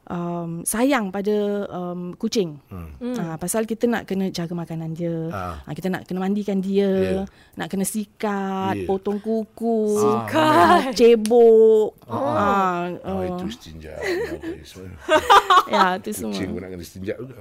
[0.07, 1.33] um, sayang pada
[1.69, 2.61] um, kucing.
[2.67, 2.91] Hmm.
[3.01, 5.29] Uh, pasal kita nak kena jaga makanan dia.
[5.29, 5.61] Ah.
[5.63, 7.25] Uh, kita nak kena mandikan dia, Yeah.
[7.55, 8.87] nak kena sikat, Yeah.
[8.87, 10.35] potong kuku, Sikat.
[10.35, 11.89] uh, cebok.
[12.05, 12.15] Oh.
[12.15, 13.97] Uh, Oh, uh, itu istinja.
[13.97, 14.93] Okay, semua.
[15.67, 16.33] ya, tu semua.
[16.33, 17.35] Kucing pun nak kena istinja juga.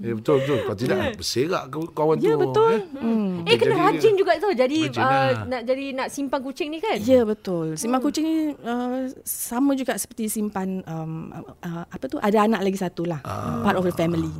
[0.00, 0.58] Ya, betul, betul.
[0.62, 2.24] Kalau tidak, berserak ke- kawan tu.
[2.24, 2.68] Ya, betul.
[2.70, 2.82] Eh?
[2.94, 3.32] Hmm.
[3.42, 5.30] Eh kena Jadi- rajin juga tu Jadi Rajin uh, lah.
[5.44, 7.74] nak jadi nak simpan kucing ni kan Ya betul.
[7.74, 12.82] Simpan kucing ni uh, sama juga seperti simpan um, uh, apa tu ada anak lagi
[12.82, 13.22] satu lah.
[13.62, 14.34] Part of the family.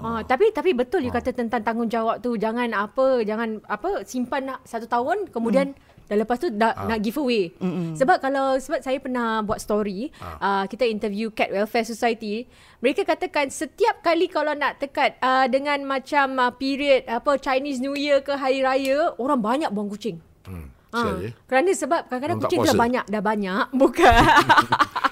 [0.00, 4.64] Ah, tapi tapi betul you kata tentang tanggungjawab tu jangan apa jangan apa simpan nak
[4.64, 5.76] satu tahun kemudian
[6.08, 7.52] dah lepas tu dah nak giveaway.
[8.00, 10.08] Sebab kalau sebab saya pernah buat story
[10.40, 12.48] uh, kita interview Cat Welfare Society
[12.80, 17.92] mereka katakan setiap kali kalau nak tekat uh, dengan macam uh, period apa Chinese New
[17.92, 20.16] Year ke hari raya orang banyak buang kucing.
[20.48, 20.79] Hmm.
[20.90, 21.30] Eh?
[21.46, 24.22] kerana sebab kadang-kadang kucing dah banyak dah banyak bukan?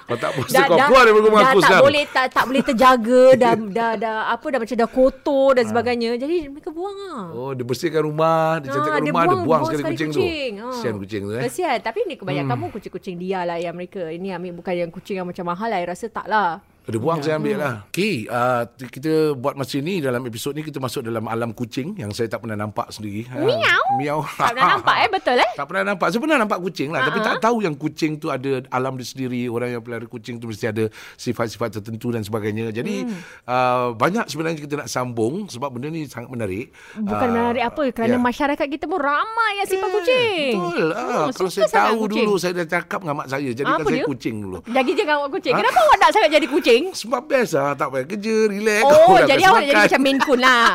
[0.09, 3.23] Kalau tak puasa kau keluar daripada rumah dah aku tak boleh tak tak boleh terjaga
[3.45, 6.11] dah dah dah apa dah macam dah kotor dan sebagainya.
[6.17, 7.29] Jadi mereka buang ah.
[7.37, 9.95] Oh, dia bersihkan rumah, dia Ah, cantikkan dia rumah, dia buang- buang, buang sekali sekali
[9.95, 10.53] kucing, kucing.
[10.57, 10.69] tu.
[10.73, 11.43] Kesian kucing tu eh.
[11.45, 11.79] Kesian.
[11.85, 12.73] Tapi ni kebanyakan hmm.
[12.73, 14.03] kucing-kucing dia lah Yang mereka.
[14.09, 15.79] Ini ambil bukan yang kucing yang macam mahal lah.
[15.79, 17.75] I rasa tak lah Ada buang saya ambil lah.
[17.87, 22.09] Okay, uh, kita buat masa ni dalam episod ni kita masuk dalam alam kucing yang
[22.11, 23.29] saya tak pernah nampak sendiri.
[23.29, 23.83] Ha, Miau.
[23.95, 24.19] Miau.
[24.25, 26.07] Tak pernah nampak eh Betul eh Tak pernah nampak.
[26.09, 26.99] Saya pernah nampak kucing lah.
[26.99, 27.13] Uh-huh.
[27.13, 29.47] Tapi tak tahu yang kucing tu ada alam dia sendiri.
[29.47, 32.71] Orang yang pelihara kucing tu mesti ada sifat-sifat tertentu dan sebagainya.
[32.71, 33.21] Jadi hmm.
[33.45, 36.73] uh, banyak sebenarnya kita nak sambung sebab benda ni sangat menarik.
[36.97, 38.19] Bukan Ah, menarik apa Kerana ya.
[38.19, 40.87] masyarakat kita pun ramai yang simpan kucing Betul.
[40.91, 42.25] Ah, Hmm, kalau saya tahu kucing.
[42.25, 44.07] dulu saya dah cakap dengan mak saya jadikan saya dia?
[44.07, 44.59] kucing dulu.
[44.65, 48.07] Jadi je awak kucing Kenapa awak nak sangat jadi kucing Sebab best lah Tak payah
[48.07, 50.69] kerja Relax Oh jadi awak jadi macam Maine Coon lah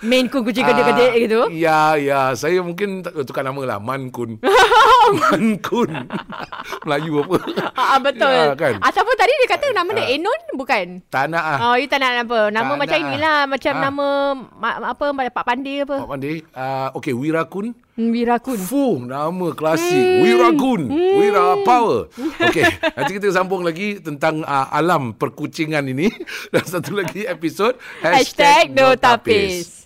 [0.00, 2.20] Maine Coon kucing gede-gede Ah, gitu Ya, ya.
[2.32, 3.78] Saya mungkin tak- tukar nama lah.
[3.78, 4.40] Mankun.
[5.20, 5.90] Mankun.
[6.84, 7.36] Melayu apa?
[7.74, 8.32] Ah, betul.
[8.32, 8.80] Ya, kan?
[8.80, 11.04] Ataupun tadi dia kata nama dia Enon bukan?
[11.06, 11.58] Tak nak ah.
[11.62, 12.48] Oh, you tak nak apa?
[12.48, 13.04] Nama Tak macam nak.
[13.04, 13.80] inilah, macam Ah.
[13.82, 14.06] nama
[14.56, 15.96] ma, apa Pak Pandi apa?
[15.98, 16.36] Pak Pandey.
[16.48, 17.66] Uh, okay, Wirakun.
[18.00, 18.56] Hmm, Wirakun.
[18.56, 20.24] Fuh, nama klasik.
[20.24, 20.88] Wiragun.
[21.20, 22.08] Wira Power.
[22.50, 22.64] Okay,
[22.96, 26.08] nanti kita sambung lagi tentang uh, alam perkucingan ini.
[26.56, 27.76] Dan satu lagi episod.
[28.00, 29.79] Hashtag No Tapis.